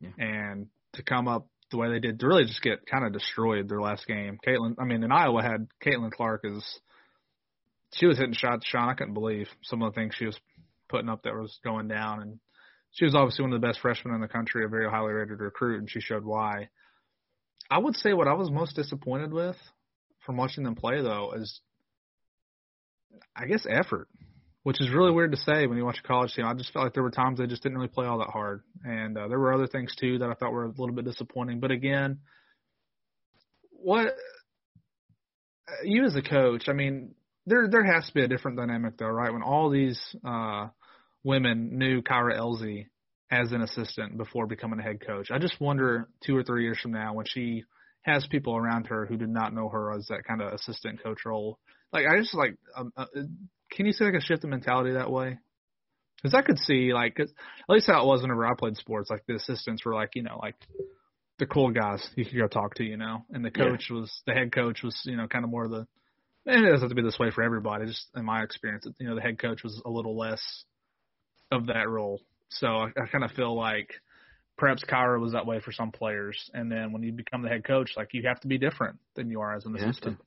Yeah. 0.00 0.10
And 0.18 0.68
to 0.94 1.02
come 1.02 1.26
up 1.26 1.48
the 1.70 1.78
way 1.78 1.90
they 1.90 1.98
did, 1.98 2.20
to 2.20 2.26
really 2.26 2.44
just 2.44 2.62
get 2.62 2.86
kind 2.86 3.04
of 3.04 3.12
destroyed 3.12 3.68
their 3.68 3.80
last 3.80 4.06
game. 4.06 4.38
Caitlin, 4.46 4.76
I 4.78 4.84
mean, 4.84 5.02
in 5.02 5.10
Iowa 5.10 5.42
had 5.42 5.66
Caitlin 5.84 6.12
Clark 6.12 6.42
is, 6.44 6.80
she 7.94 8.06
was 8.06 8.18
hitting 8.18 8.34
shots, 8.34 8.66
Sean. 8.66 8.88
I 8.88 8.94
couldn't 8.94 9.14
believe 9.14 9.48
some 9.62 9.82
of 9.82 9.92
the 9.92 10.00
things 10.00 10.14
she 10.16 10.26
was 10.26 10.38
putting 10.88 11.08
up 11.08 11.24
that 11.24 11.34
was 11.34 11.58
going 11.64 11.88
down. 11.88 12.22
And 12.22 12.38
she 12.92 13.04
was 13.04 13.16
obviously 13.16 13.42
one 13.42 13.52
of 13.52 13.60
the 13.60 13.66
best 13.66 13.80
freshmen 13.80 14.14
in 14.14 14.20
the 14.20 14.28
country, 14.28 14.64
a 14.64 14.68
very 14.68 14.88
highly 14.88 15.12
rated 15.12 15.40
recruit, 15.40 15.80
and 15.80 15.90
she 15.90 16.00
showed 16.00 16.24
why. 16.24 16.68
I 17.70 17.78
would 17.78 17.96
say 17.96 18.12
what 18.12 18.28
I 18.28 18.34
was 18.34 18.50
most 18.50 18.76
disappointed 18.76 19.32
with 19.32 19.56
from 20.24 20.36
watching 20.36 20.64
them 20.64 20.74
play, 20.74 21.02
though, 21.02 21.32
is 21.36 21.60
I 23.34 23.46
guess 23.46 23.66
effort 23.68 24.08
which 24.66 24.80
is 24.80 24.90
really 24.90 25.12
weird 25.12 25.30
to 25.30 25.36
say 25.36 25.68
when 25.68 25.78
you 25.78 25.84
watch 25.84 26.00
a 26.02 26.08
college 26.08 26.34
team. 26.34 26.44
I 26.44 26.52
just 26.52 26.72
felt 26.72 26.86
like 26.86 26.92
there 26.92 27.04
were 27.04 27.12
times 27.12 27.38
they 27.38 27.46
just 27.46 27.62
didn't 27.62 27.78
really 27.78 27.86
play 27.86 28.04
all 28.04 28.18
that 28.18 28.30
hard, 28.30 28.62
and 28.82 29.16
uh, 29.16 29.28
there 29.28 29.38
were 29.38 29.54
other 29.54 29.68
things 29.68 29.94
too 29.94 30.18
that 30.18 30.28
I 30.28 30.34
thought 30.34 30.50
were 30.50 30.64
a 30.64 30.70
little 30.70 30.92
bit 30.92 31.04
disappointing. 31.04 31.60
But 31.60 31.70
again, 31.70 32.18
what 33.70 34.08
you 35.84 36.04
as 36.04 36.16
a 36.16 36.20
coach, 36.20 36.68
I 36.68 36.72
mean, 36.72 37.14
there 37.46 37.68
there 37.70 37.84
has 37.84 38.08
to 38.08 38.12
be 38.12 38.24
a 38.24 38.26
different 38.26 38.56
dynamic 38.56 38.98
though, 38.98 39.06
right? 39.06 39.32
When 39.32 39.44
all 39.44 39.70
these 39.70 40.00
uh, 40.26 40.66
women 41.22 41.78
knew 41.78 42.02
Kyra 42.02 42.36
Elzy 42.36 42.86
as 43.30 43.52
an 43.52 43.62
assistant 43.62 44.16
before 44.16 44.46
becoming 44.46 44.78
a 44.78 44.82
head 44.82 45.04
coach, 45.04 45.30
I 45.30 45.38
just 45.38 45.60
wonder 45.60 46.08
two 46.24 46.36
or 46.36 46.42
three 46.42 46.64
years 46.64 46.78
from 46.80 46.92
now 46.92 47.14
when 47.14 47.26
she 47.26 47.64
has 48.02 48.26
people 48.30 48.56
around 48.56 48.86
her 48.86 49.04
who 49.04 49.16
did 49.16 49.28
not 49.28 49.52
know 49.52 49.68
her 49.68 49.92
as 49.92 50.06
that 50.08 50.24
kind 50.24 50.40
of 50.40 50.52
assistant 50.52 51.02
coach 51.02 51.24
role. 51.24 51.58
Like 51.92 52.06
I 52.06 52.18
just 52.18 52.34
like 52.34 52.56
um, 52.76 52.92
uh, 52.96 53.06
can 53.70 53.86
you 53.86 53.92
see 53.92 54.04
like 54.04 54.14
a 54.14 54.20
shift 54.20 54.44
in 54.44 54.50
mentality 54.50 54.92
that 54.92 55.10
way? 55.10 55.38
Because 56.16 56.34
I 56.34 56.42
could 56.42 56.58
see 56.58 56.92
like, 56.94 57.16
cause 57.16 57.30
at 57.30 57.72
least 57.72 57.88
how 57.88 58.02
it 58.02 58.06
was 58.06 58.22
whenever 58.22 58.46
I 58.46 58.54
played 58.54 58.76
sports. 58.76 59.10
Like 59.10 59.24
the 59.26 59.34
assistants 59.34 59.84
were 59.84 59.94
like, 59.94 60.10
you 60.14 60.22
know, 60.22 60.38
like 60.40 60.54
the 61.38 61.46
cool 61.46 61.70
guys 61.70 62.08
you 62.16 62.24
could 62.24 62.38
go 62.38 62.48
talk 62.48 62.74
to, 62.76 62.84
you 62.84 62.96
know, 62.96 63.24
and 63.30 63.44
the 63.44 63.50
coach 63.50 63.88
yeah. 63.90 63.96
was 63.96 64.22
the 64.26 64.32
head 64.32 64.52
coach 64.52 64.82
was, 64.82 64.98
you 65.04 65.16
know, 65.16 65.26
kind 65.26 65.44
of 65.44 65.50
more 65.50 65.68
the. 65.68 65.86
And 66.46 66.64
it 66.64 66.70
doesn't 66.70 66.82
have 66.82 66.88
to 66.90 66.94
be 66.94 67.02
this 67.02 67.18
way 67.18 67.32
for 67.32 67.42
everybody. 67.42 67.86
Just 67.86 68.06
in 68.14 68.24
my 68.24 68.42
experience, 68.42 68.86
you 68.98 69.08
know, 69.08 69.16
the 69.16 69.20
head 69.20 69.38
coach 69.38 69.64
was 69.64 69.82
a 69.84 69.90
little 69.90 70.16
less 70.16 70.64
of 71.50 71.66
that 71.66 71.88
role. 71.88 72.20
So 72.48 72.66
I, 72.66 72.86
I 72.96 73.06
kind 73.10 73.24
of 73.24 73.32
feel 73.32 73.56
like 73.56 73.94
perhaps 74.56 74.84
Kyra 74.84 75.20
was 75.20 75.32
that 75.32 75.46
way 75.46 75.60
for 75.60 75.72
some 75.72 75.92
players. 75.92 76.50
And 76.54 76.70
then 76.70 76.92
when 76.92 77.02
you 77.02 77.12
become 77.12 77.42
the 77.42 77.48
head 77.48 77.64
coach, 77.64 77.92
like 77.96 78.10
you 78.12 78.22
have 78.26 78.40
to 78.40 78.48
be 78.48 78.58
different 78.58 78.98
than 79.14 79.30
you 79.30 79.40
are 79.40 79.54
as 79.54 79.66
an 79.66 79.76
assistant. 79.76 80.18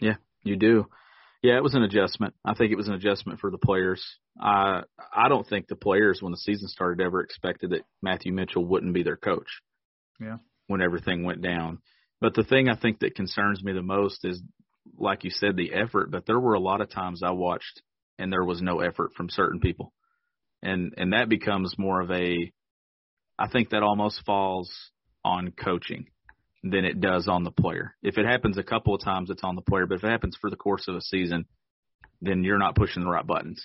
Yeah, 0.00 0.16
you 0.42 0.56
do. 0.56 0.86
Yeah, 1.42 1.56
it 1.56 1.62
was 1.62 1.74
an 1.74 1.82
adjustment. 1.82 2.34
I 2.44 2.54
think 2.54 2.72
it 2.72 2.76
was 2.76 2.88
an 2.88 2.94
adjustment 2.94 3.38
for 3.40 3.50
the 3.50 3.58
players. 3.58 4.04
I 4.40 4.82
I 5.12 5.28
don't 5.28 5.46
think 5.46 5.68
the 5.68 5.76
players 5.76 6.20
when 6.20 6.32
the 6.32 6.38
season 6.38 6.68
started 6.68 7.04
ever 7.04 7.20
expected 7.20 7.70
that 7.70 7.82
Matthew 8.02 8.32
Mitchell 8.32 8.64
wouldn't 8.64 8.94
be 8.94 9.04
their 9.04 9.16
coach. 9.16 9.48
Yeah. 10.20 10.38
When 10.66 10.82
everything 10.82 11.24
went 11.24 11.40
down. 11.42 11.78
But 12.20 12.34
the 12.34 12.42
thing 12.42 12.68
I 12.68 12.74
think 12.74 12.98
that 13.00 13.14
concerns 13.14 13.62
me 13.62 13.72
the 13.72 13.82
most 13.82 14.24
is 14.24 14.42
like 14.96 15.22
you 15.22 15.30
said 15.30 15.56
the 15.56 15.72
effort, 15.74 16.10
but 16.10 16.26
there 16.26 16.40
were 16.40 16.54
a 16.54 16.60
lot 16.60 16.80
of 16.80 16.90
times 16.90 17.22
I 17.22 17.30
watched 17.30 17.82
and 18.18 18.32
there 18.32 18.44
was 18.44 18.60
no 18.60 18.80
effort 18.80 19.12
from 19.16 19.30
certain 19.30 19.60
people. 19.60 19.92
And 20.62 20.94
and 20.96 21.12
that 21.12 21.28
becomes 21.28 21.74
more 21.78 22.00
of 22.00 22.10
a 22.10 22.52
I 23.38 23.48
think 23.48 23.70
that 23.70 23.82
almost 23.82 24.24
falls 24.26 24.72
on 25.24 25.52
coaching 25.52 26.06
than 26.62 26.84
it 26.84 27.00
does 27.00 27.28
on 27.28 27.44
the 27.44 27.52
player. 27.52 27.94
If 28.02 28.18
it 28.18 28.26
happens 28.26 28.58
a 28.58 28.64
couple 28.64 28.94
of 28.94 29.02
times, 29.02 29.30
it's 29.30 29.44
on 29.44 29.54
the 29.54 29.62
player. 29.62 29.86
But 29.86 29.98
if 29.98 30.04
it 30.04 30.10
happens 30.10 30.36
for 30.40 30.50
the 30.50 30.56
course 30.56 30.88
of 30.88 30.96
a 30.96 31.00
season, 31.00 31.46
then 32.20 32.42
you're 32.42 32.58
not 32.58 32.74
pushing 32.74 33.04
the 33.04 33.10
right 33.10 33.26
buttons. 33.26 33.64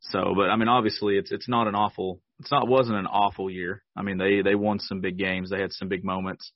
So, 0.00 0.34
but 0.36 0.50
I 0.50 0.56
mean, 0.56 0.68
obviously, 0.68 1.16
it's 1.16 1.32
it's 1.32 1.48
not 1.48 1.66
an 1.66 1.74
awful. 1.74 2.20
It's 2.40 2.50
not 2.50 2.68
wasn't 2.68 2.98
an 2.98 3.06
awful 3.06 3.50
year. 3.50 3.82
I 3.96 4.02
mean, 4.02 4.18
they 4.18 4.42
they 4.42 4.54
won 4.54 4.78
some 4.78 5.00
big 5.00 5.18
games. 5.18 5.50
They 5.50 5.60
had 5.60 5.72
some 5.72 5.88
big 5.88 6.04
moments. 6.04 6.52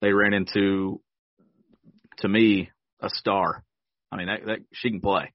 They 0.00 0.12
ran 0.12 0.32
into, 0.32 1.00
to 2.18 2.28
me, 2.28 2.70
a 3.00 3.10
star. 3.10 3.64
I 4.10 4.16
mean, 4.16 4.26
that, 4.26 4.46
that 4.46 4.58
she 4.72 4.90
can 4.90 5.00
play. 5.00 5.32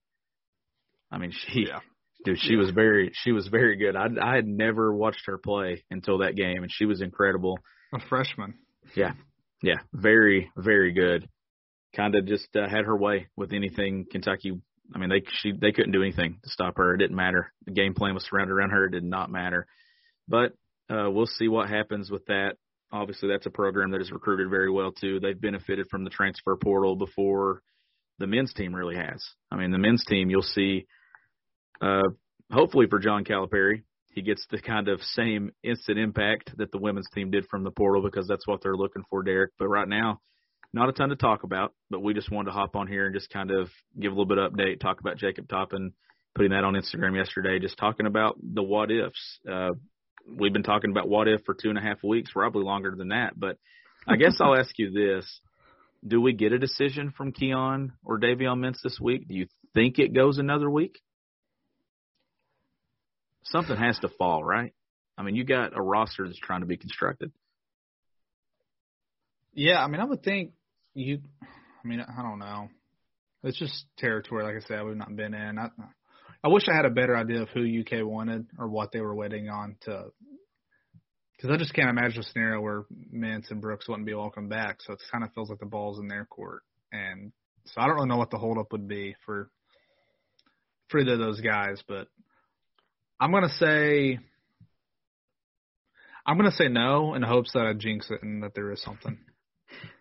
I 1.10 1.18
mean, 1.18 1.32
she, 1.32 1.66
yeah. 1.68 1.80
Dude, 2.26 2.38
she 2.38 2.52
yeah. 2.52 2.58
was 2.58 2.70
very 2.70 3.12
she 3.14 3.32
was 3.32 3.48
very 3.48 3.76
good. 3.76 3.96
I 3.96 4.08
I 4.20 4.34
had 4.34 4.46
never 4.46 4.94
watched 4.94 5.26
her 5.26 5.38
play 5.38 5.84
until 5.90 6.18
that 6.18 6.36
game, 6.36 6.62
and 6.62 6.70
she 6.70 6.84
was 6.84 7.00
incredible. 7.00 7.58
A 7.94 8.00
freshman. 8.08 8.54
Yeah, 8.94 9.12
yeah, 9.62 9.78
very 9.92 10.50
very 10.56 10.92
good. 10.92 11.28
Kind 11.94 12.14
of 12.14 12.26
just 12.26 12.48
uh, 12.54 12.68
had 12.68 12.84
her 12.84 12.96
way 12.96 13.28
with 13.36 13.52
anything 13.52 14.06
Kentucky. 14.10 14.60
I 14.94 14.98
mean, 14.98 15.08
they 15.08 15.22
she 15.40 15.52
they 15.52 15.72
couldn't 15.72 15.92
do 15.92 16.02
anything 16.02 16.38
to 16.42 16.50
stop 16.50 16.76
her. 16.76 16.94
It 16.94 16.98
didn't 16.98 17.16
matter. 17.16 17.52
The 17.64 17.72
game 17.72 17.94
plan 17.94 18.14
was 18.14 18.24
surrounded 18.24 18.52
around 18.52 18.70
her. 18.70 18.86
It 18.86 18.92
did 18.92 19.04
not 19.04 19.30
matter. 19.30 19.66
But 20.28 20.52
uh, 20.90 21.10
we'll 21.10 21.26
see 21.26 21.48
what 21.48 21.68
happens 21.68 22.10
with 22.10 22.26
that. 22.26 22.56
Obviously, 22.92 23.28
that's 23.28 23.46
a 23.46 23.50
program 23.50 23.92
that 23.92 24.00
is 24.00 24.12
recruited 24.12 24.50
very 24.50 24.70
well 24.70 24.92
too. 24.92 25.18
They've 25.20 25.40
benefited 25.40 25.86
from 25.90 26.04
the 26.04 26.10
transfer 26.10 26.56
portal 26.56 26.96
before 26.96 27.62
the 28.18 28.26
men's 28.26 28.52
team 28.52 28.74
really 28.74 28.96
has. 28.96 29.24
I 29.50 29.56
mean, 29.56 29.70
the 29.70 29.78
men's 29.78 30.04
team 30.04 30.30
you'll 30.30 30.42
see. 30.42 30.86
Uh, 31.80 32.02
hopefully 32.50 32.86
for 32.88 32.98
John 32.98 33.24
Calipari, 33.24 33.82
he 34.12 34.22
gets 34.22 34.46
the 34.50 34.58
kind 34.58 34.88
of 34.88 35.02
same 35.02 35.50
instant 35.62 35.98
impact 35.98 36.56
that 36.56 36.72
the 36.72 36.78
women's 36.78 37.08
team 37.14 37.30
did 37.30 37.46
from 37.50 37.64
the 37.64 37.70
portal 37.70 38.02
because 38.02 38.26
that's 38.26 38.46
what 38.46 38.62
they're 38.62 38.76
looking 38.76 39.02
for, 39.10 39.22
Derek. 39.22 39.52
But 39.58 39.68
right 39.68 39.88
now, 39.88 40.20
not 40.72 40.88
a 40.88 40.92
ton 40.92 41.10
to 41.10 41.16
talk 41.16 41.42
about, 41.42 41.74
but 41.90 42.00
we 42.00 42.14
just 42.14 42.30
wanted 42.30 42.50
to 42.50 42.56
hop 42.56 42.76
on 42.76 42.86
here 42.86 43.06
and 43.06 43.14
just 43.14 43.30
kind 43.30 43.50
of 43.50 43.68
give 43.98 44.12
a 44.12 44.14
little 44.14 44.26
bit 44.26 44.38
of 44.38 44.52
update, 44.52 44.80
talk 44.80 45.00
about 45.00 45.18
Jacob 45.18 45.48
Toppin, 45.48 45.92
putting 46.34 46.52
that 46.52 46.64
on 46.64 46.74
Instagram 46.74 47.16
yesterday, 47.16 47.58
just 47.58 47.78
talking 47.78 48.06
about 48.06 48.36
the 48.42 48.62
what 48.62 48.90
ifs. 48.90 49.38
Uh, 49.50 49.72
we've 50.38 50.52
been 50.52 50.62
talking 50.62 50.90
about 50.90 51.08
what 51.08 51.28
if 51.28 51.42
for 51.44 51.54
two 51.54 51.68
and 51.68 51.78
a 51.78 51.82
half 51.82 52.02
weeks, 52.02 52.30
probably 52.32 52.64
longer 52.64 52.94
than 52.96 53.08
that. 53.08 53.38
But 53.38 53.58
I 54.06 54.16
guess 54.16 54.36
I'll 54.40 54.56
ask 54.56 54.78
you 54.78 54.90
this. 54.90 55.40
Do 56.06 56.20
we 56.20 56.32
get 56.32 56.52
a 56.52 56.58
decision 56.58 57.12
from 57.16 57.32
Keion 57.32 57.92
or 58.04 58.20
Davion 58.20 58.58
Mintz 58.58 58.82
this 58.82 58.98
week? 59.00 59.26
Do 59.28 59.34
you 59.34 59.46
think 59.74 59.98
it 59.98 60.14
goes 60.14 60.38
another 60.38 60.70
week? 60.70 61.00
Something 63.50 63.76
has 63.76 63.98
to 64.00 64.08
fall, 64.08 64.42
right? 64.42 64.72
I 65.18 65.22
mean, 65.22 65.34
you 65.34 65.44
got 65.44 65.76
a 65.76 65.82
roster 65.82 66.26
that's 66.26 66.38
trying 66.38 66.60
to 66.60 66.66
be 66.66 66.76
constructed. 66.76 67.32
Yeah, 69.54 69.82
I 69.82 69.88
mean, 69.88 70.00
I 70.00 70.04
would 70.04 70.22
think 70.22 70.52
you. 70.94 71.20
I 71.42 71.88
mean, 71.88 72.00
I 72.00 72.22
don't 72.22 72.38
know. 72.38 72.68
It's 73.42 73.58
just 73.58 73.86
territory, 73.96 74.44
like 74.44 74.62
I 74.62 74.66
said, 74.66 74.84
we've 74.84 74.96
not 74.96 75.14
been 75.14 75.32
in. 75.32 75.58
I, 75.58 75.68
I 76.44 76.48
wish 76.48 76.64
I 76.68 76.76
had 76.76 76.84
a 76.84 76.90
better 76.90 77.16
idea 77.16 77.42
of 77.42 77.48
who 77.50 77.80
UK 77.80 78.04
wanted 78.04 78.46
or 78.58 78.68
what 78.68 78.92
they 78.92 79.00
were 79.00 79.14
waiting 79.14 79.48
on 79.48 79.76
to. 79.82 80.06
Because 81.36 81.50
I 81.50 81.56
just 81.56 81.74
can't 81.74 81.90
imagine 81.90 82.20
a 82.20 82.22
scenario 82.22 82.60
where 82.60 82.84
Mintz 83.14 83.50
and 83.50 83.60
Brooks 83.60 83.88
wouldn't 83.88 84.06
be 84.06 84.14
welcome 84.14 84.48
back. 84.48 84.78
So 84.80 84.94
it 84.94 85.02
kind 85.12 85.22
of 85.22 85.32
feels 85.32 85.48
like 85.48 85.60
the 85.60 85.66
ball's 85.66 85.98
in 85.98 86.08
their 86.08 86.24
court, 86.24 86.62
and 86.92 87.32
so 87.66 87.80
I 87.80 87.86
don't 87.86 87.96
really 87.96 88.08
know 88.08 88.16
what 88.16 88.30
the 88.30 88.38
holdup 88.38 88.72
would 88.72 88.88
be 88.88 89.14
for 89.24 89.50
for 90.88 91.00
either 91.00 91.14
of 91.14 91.18
those 91.18 91.40
guys. 91.40 91.82
But 91.86 92.08
I'm 93.18 93.32
gonna 93.32 93.48
say 93.48 94.18
I'm 96.26 96.36
gonna 96.36 96.50
say 96.50 96.68
no 96.68 97.14
in 97.14 97.22
hopes 97.22 97.52
that 97.54 97.66
I 97.66 97.72
jinx 97.72 98.10
it 98.10 98.22
and 98.22 98.42
that 98.42 98.54
there 98.54 98.72
is 98.72 98.82
something. 98.82 99.18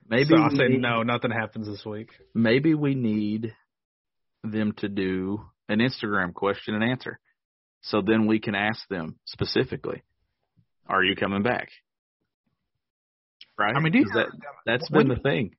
Maybe 0.10 0.30
so 0.30 0.38
I'll 0.38 0.49
say 0.49 0.67
need, 0.67 0.82
no. 0.82 1.04
Nothing 1.04 1.32
happens 1.32 1.67
this 1.67 1.86
week. 1.86 2.10
Maybe 2.34 2.73
we 2.73 2.93
need 2.93 3.54
them 4.43 4.73
to 4.78 4.89
do 4.89 5.41
an 5.69 5.80
Instagram 5.80 6.34
question 6.34 6.75
and 6.75 6.84
answer, 6.84 7.19
so 7.82 8.01
then 8.01 8.28
we 8.28 8.39
can 8.39 8.54
ask 8.54 8.88
them 8.89 9.17
specifically, 9.25 10.04
"Are 10.88 11.04
you 11.04 11.15
coming 11.15 11.41
back?" 11.41 11.69
Right? 13.58 13.75
I 13.75 13.80
mean, 13.80 13.93
do 13.93 13.99
you, 13.99 14.06
that 14.13 14.28
that's 14.65 14.89
been 14.89 15.08
the 15.08 15.15
thing. 15.15 15.56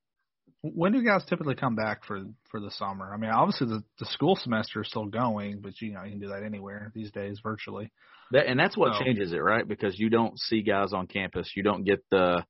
When 0.63 0.93
do 0.93 0.99
you 0.99 1.05
guys 1.05 1.25
typically 1.25 1.55
come 1.55 1.77
back 1.77 2.05
for 2.05 2.25
for 2.51 2.61
the 2.61 2.71
summer? 2.71 3.13
I 3.13 3.17
mean, 3.19 3.31
obviously 3.31 3.69
the 3.69 3.83
the 3.99 4.07
school 4.07 4.37
semester 4.37 4.83
is 4.83 4.89
still 4.89 5.07
going, 5.07 5.61
but 5.61 5.81
you 5.81 5.93
know 5.93 6.03
you 6.03 6.11
can 6.13 6.21
do 6.21 6.29
that 6.29 6.43
anywhere 6.43 6.91
these 6.95 7.11
days 7.13 7.41
virtually. 7.43 7.93
That, 8.33 8.47
and 8.47 8.59
that's 8.59 8.77
what 8.77 8.95
So- 8.95 9.05
changes 9.05 9.33
it, 9.33 9.39
right? 9.39 9.67
Because 9.67 9.99
you 9.99 10.11
don't 10.11 10.39
see 10.39 10.63
guys 10.63 10.93
on 10.93 11.07
campus. 11.07 11.53
You 11.55 11.63
don't 11.63 11.85
get 11.85 12.05
the, 12.11 12.45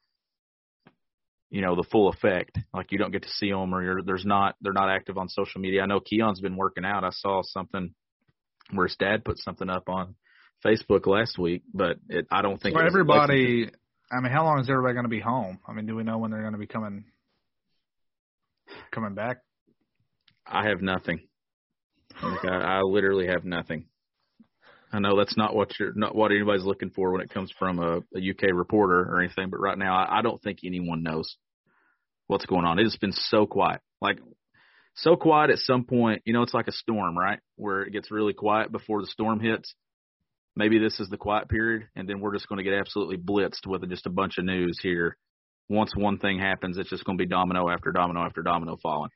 you 1.51 1.61
know, 1.61 1.77
the 1.77 1.83
full 1.91 2.09
effect. 2.09 2.59
Like 2.73 2.93
you 2.93 2.99
don't 2.99 3.13
get 3.13 3.25
to 3.25 3.29
see 3.29 3.51
them, 3.51 3.75
or 3.75 3.83
you're, 3.83 4.03
there's 4.03 4.25
not 4.25 4.55
they're 4.63 4.73
not 4.73 4.89
active 4.89 5.19
on 5.19 5.29
social 5.29 5.61
media. 5.61 5.83
I 5.83 5.87
know 5.87 6.01
Keion's 6.01 6.41
been 6.41 6.57
working 6.57 6.85
out. 6.85 7.05
I 7.05 7.11
saw 7.11 7.43
something 7.43 7.95
where 8.73 8.87
his 8.87 8.97
dad 8.97 9.25
put 9.25 9.39
something 9.39 9.69
up 9.69 9.89
on 9.89 10.15
Facebook 10.65 11.07
last 11.07 11.39
week, 11.39 11.63
but 11.75 11.99
it, 12.09 12.27
I 12.31 12.43
don't 12.43 12.61
think 12.61 12.75
was 12.75 12.85
everybody, 12.87 13.71
I 14.11 14.21
mean, 14.21 14.33
how 14.33 14.45
long 14.45 14.61
is 14.61 14.71
everybody 14.71 14.95
going 14.95 15.05
to 15.05 15.11
be 15.11 15.21
home? 15.21 15.59
I 15.69 15.73
mean, 15.73 15.87
do 15.87 15.95
we 15.95 16.03
know 16.03 16.19
when 16.19 16.31
they're 16.31 16.41
going 16.41 16.55
to 16.55 16.59
be 16.59 16.67
coming 16.67 17.05
coming 18.91 19.15
back? 19.15 19.39
I 20.47 20.69
have 20.69 20.81
nothing. 20.81 21.21
Like 22.23 22.45
I, 22.45 22.79
I 22.79 22.81
literally 22.81 23.27
have 23.27 23.45
nothing. 23.45 23.87
I 24.93 25.01
know 25.01 25.17
that's 25.17 25.37
not 25.37 25.55
what 25.55 25.79
you're 25.79 25.93
not 25.95 26.15
what 26.15 26.31
anybody's 26.31 26.65
looking 26.65 26.91
for 26.91 27.13
when 27.13 27.21
it 27.21 27.31
comes 27.31 27.53
from 27.59 27.79
a, 27.79 27.99
a 28.17 28.31
UK 28.31 28.55
reporter 28.55 29.01
or 29.01 29.21
anything, 29.21 29.51
but 29.51 29.61
right 29.61 29.77
now 29.77 29.97
I, 29.97 30.19
I 30.19 30.23
don't 30.23 30.41
think 30.43 30.61
anyone 30.65 31.03
knows 31.03 31.37
what's 32.29 32.47
going 32.47 32.65
on. 32.65 32.79
It 32.79 32.85
has 32.85 32.97
been 32.97 33.13
so 33.13 33.47
quiet, 33.47 33.81
like 34.01 34.19
so 34.95 35.17
quiet. 35.17 35.51
At 35.51 35.59
some 35.59 35.85
point, 35.85 36.23
you 36.25 36.33
know, 36.33 36.43
it's 36.43 36.55
like 36.55 36.69
a 36.69 36.73
storm, 36.73 37.19
right? 37.19 37.41
Where 37.57 37.83
it 37.83 37.93
gets 37.93 38.11
really 38.11 38.33
quiet 38.33 38.73
before 38.73 39.01
the 39.01 39.09
storm 39.09 39.41
hits. 39.41 39.75
Maybe 40.55 40.79
this 40.79 40.99
is 41.01 41.11
the 41.11 41.19
quiet 41.19 41.51
period, 41.51 41.89
and 41.95 42.09
then 42.09 42.21
we're 42.21 42.35
just 42.35 42.49
going 42.49 42.59
to 42.59 42.65
get 42.65 42.73
absolutely 42.73 43.19
blitzed 43.19 43.67
with 43.67 43.87
just 43.91 44.07
a 44.07 44.11
bunch 44.11 44.39
of 44.39 44.47
news 44.47 44.79
here. 44.83 45.19
Once 45.69 45.93
one 45.97 46.19
thing 46.19 46.39
happens, 46.39 46.79
it's 46.79 46.91
just 46.91 47.05
going 47.05 47.19
to 47.19 47.23
be 47.25 47.29
domino 47.29 47.69
after 47.69 47.91
domino 47.93 48.21
after 48.25 48.43
domino 48.43 48.77
falling. 48.83 49.11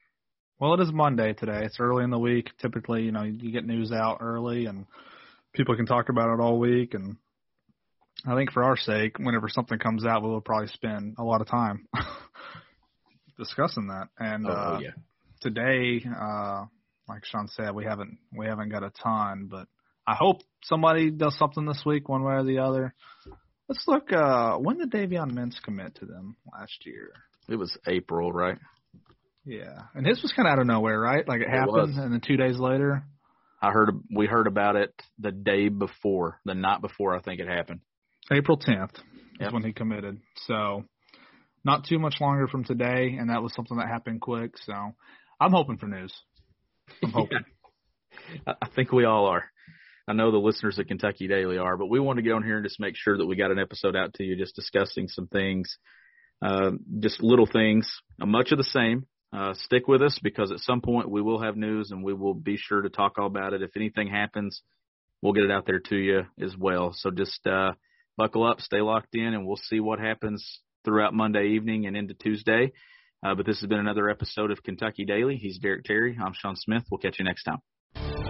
Well, 0.58 0.74
it 0.74 0.80
is 0.80 0.92
Monday 0.92 1.32
today. 1.32 1.62
It's 1.64 1.78
early 1.80 2.04
in 2.04 2.10
the 2.10 2.18
week. 2.18 2.50
Typically, 2.60 3.02
you 3.02 3.12
know, 3.12 3.22
you 3.22 3.50
get 3.52 3.64
news 3.64 3.92
out 3.92 4.18
early 4.20 4.66
and 4.66 4.84
people 5.54 5.74
can 5.76 5.86
talk 5.86 6.08
about 6.10 6.32
it 6.34 6.40
all 6.42 6.58
week. 6.58 6.92
And 6.94 7.16
I 8.26 8.34
think 8.34 8.52
for 8.52 8.62
our 8.62 8.76
sake, 8.76 9.18
whenever 9.18 9.48
something 9.48 9.78
comes 9.78 10.04
out, 10.04 10.22
we'll 10.22 10.40
probably 10.40 10.68
spend 10.68 11.14
a 11.18 11.24
lot 11.24 11.40
of 11.40 11.48
time 11.48 11.86
discussing 13.38 13.88
that. 13.88 14.08
And 14.18 14.46
Oh, 14.46 14.50
uh, 14.50 14.80
yeah. 14.82 14.90
today, 15.40 16.04
uh, 16.04 16.64
like 17.08 17.24
Sean 17.24 17.48
said, 17.48 17.74
we 17.74 17.84
haven't 17.84 18.18
we 18.36 18.46
haven't 18.46 18.68
got 18.70 18.82
a 18.82 18.90
ton, 19.02 19.48
but 19.50 19.66
I 20.06 20.14
hope 20.14 20.42
somebody 20.64 21.10
does 21.10 21.36
something 21.38 21.64
this 21.64 21.82
week, 21.86 22.08
one 22.08 22.22
way 22.22 22.34
or 22.34 22.44
the 22.44 22.58
other. 22.58 22.94
Let's 23.70 23.84
look. 23.86 24.12
Uh, 24.12 24.56
when 24.56 24.78
did 24.78 24.90
Davion 24.90 25.30
Mintz 25.30 25.62
commit 25.62 25.94
to 26.00 26.04
them 26.04 26.34
last 26.52 26.84
year? 26.84 27.12
It 27.48 27.54
was 27.54 27.78
April, 27.86 28.32
right? 28.32 28.58
Yeah, 29.44 29.82
and 29.94 30.04
his 30.04 30.20
was 30.22 30.32
kind 30.32 30.48
of 30.48 30.52
out 30.54 30.58
of 30.58 30.66
nowhere, 30.66 30.98
right? 31.00 31.26
Like 31.26 31.40
it 31.40 31.46
It 31.46 31.50
happened, 31.50 31.68
was. 31.72 31.96
and 31.96 32.12
then 32.12 32.20
two 32.20 32.36
days 32.36 32.58
later, 32.58 33.04
I 33.62 33.70
heard 33.70 33.90
we 34.14 34.26
heard 34.26 34.48
about 34.48 34.74
it 34.74 34.92
the 35.20 35.30
day 35.30 35.68
before, 35.68 36.40
the 36.44 36.54
night 36.54 36.80
before 36.80 37.14
I 37.16 37.20
think 37.20 37.40
it 37.40 37.46
happened. 37.46 37.80
April 38.32 38.58
10th 38.58 38.94
is 38.94 39.00
Yep. 39.40 39.52
when 39.52 39.62
he 39.62 39.72
committed. 39.72 40.18
So 40.48 40.84
not 41.64 41.84
too 41.84 42.00
much 42.00 42.16
longer 42.20 42.48
from 42.48 42.64
today, 42.64 43.16
and 43.18 43.30
that 43.30 43.40
was 43.42 43.54
something 43.54 43.76
that 43.78 43.86
happened 43.88 44.20
quick. 44.20 44.58
So 44.66 44.72
I'm 45.40 45.52
hoping 45.52 45.78
for 45.78 45.86
news. 45.86 46.12
I'm 47.04 47.12
hoping. 47.12 47.44
I 48.48 48.54
I 48.62 48.68
think 48.74 48.90
we 48.90 49.04
all 49.04 49.26
are. 49.26 49.44
I 50.10 50.12
know 50.12 50.32
the 50.32 50.38
listeners 50.38 50.76
at 50.80 50.88
Kentucky 50.88 51.28
Daily 51.28 51.56
are, 51.56 51.76
but 51.76 51.86
we 51.86 52.00
want 52.00 52.16
to 52.16 52.22
get 52.22 52.32
on 52.32 52.42
here 52.42 52.56
and 52.56 52.66
just 52.66 52.80
make 52.80 52.96
sure 52.96 53.16
that 53.16 53.26
we 53.26 53.36
got 53.36 53.52
an 53.52 53.60
episode 53.60 53.94
out 53.94 54.12
to 54.14 54.24
you, 54.24 54.34
just 54.34 54.56
discussing 54.56 55.06
some 55.06 55.28
things, 55.28 55.78
uh, 56.42 56.72
just 56.98 57.22
little 57.22 57.46
things, 57.46 57.88
uh, 58.20 58.26
much 58.26 58.50
of 58.50 58.58
the 58.58 58.64
same. 58.64 59.06
Uh, 59.32 59.54
stick 59.54 59.86
with 59.86 60.02
us 60.02 60.18
because 60.20 60.50
at 60.50 60.58
some 60.58 60.80
point 60.80 61.08
we 61.08 61.22
will 61.22 61.40
have 61.40 61.56
news 61.56 61.92
and 61.92 62.02
we 62.02 62.12
will 62.12 62.34
be 62.34 62.56
sure 62.56 62.82
to 62.82 62.88
talk 62.88 63.18
all 63.18 63.28
about 63.28 63.52
it. 63.52 63.62
If 63.62 63.76
anything 63.76 64.08
happens, 64.08 64.62
we'll 65.22 65.32
get 65.32 65.44
it 65.44 65.52
out 65.52 65.64
there 65.64 65.78
to 65.78 65.96
you 65.96 66.22
as 66.42 66.56
well. 66.58 66.92
So 66.92 67.12
just 67.12 67.46
uh, 67.46 67.74
buckle 68.16 68.44
up, 68.44 68.60
stay 68.60 68.80
locked 68.80 69.14
in, 69.14 69.32
and 69.32 69.46
we'll 69.46 69.60
see 69.68 69.78
what 69.78 70.00
happens 70.00 70.58
throughout 70.84 71.14
Monday 71.14 71.50
evening 71.50 71.86
and 71.86 71.96
into 71.96 72.14
Tuesday. 72.14 72.72
Uh, 73.24 73.36
but 73.36 73.46
this 73.46 73.60
has 73.60 73.68
been 73.68 73.78
another 73.78 74.10
episode 74.10 74.50
of 74.50 74.60
Kentucky 74.64 75.04
Daily. 75.04 75.36
He's 75.36 75.60
Derek 75.60 75.84
Terry. 75.84 76.18
I'm 76.20 76.32
Sean 76.34 76.56
Smith. 76.56 76.82
We'll 76.90 76.98
catch 76.98 77.20
you 77.20 77.24
next 77.24 77.44
time. 77.44 78.29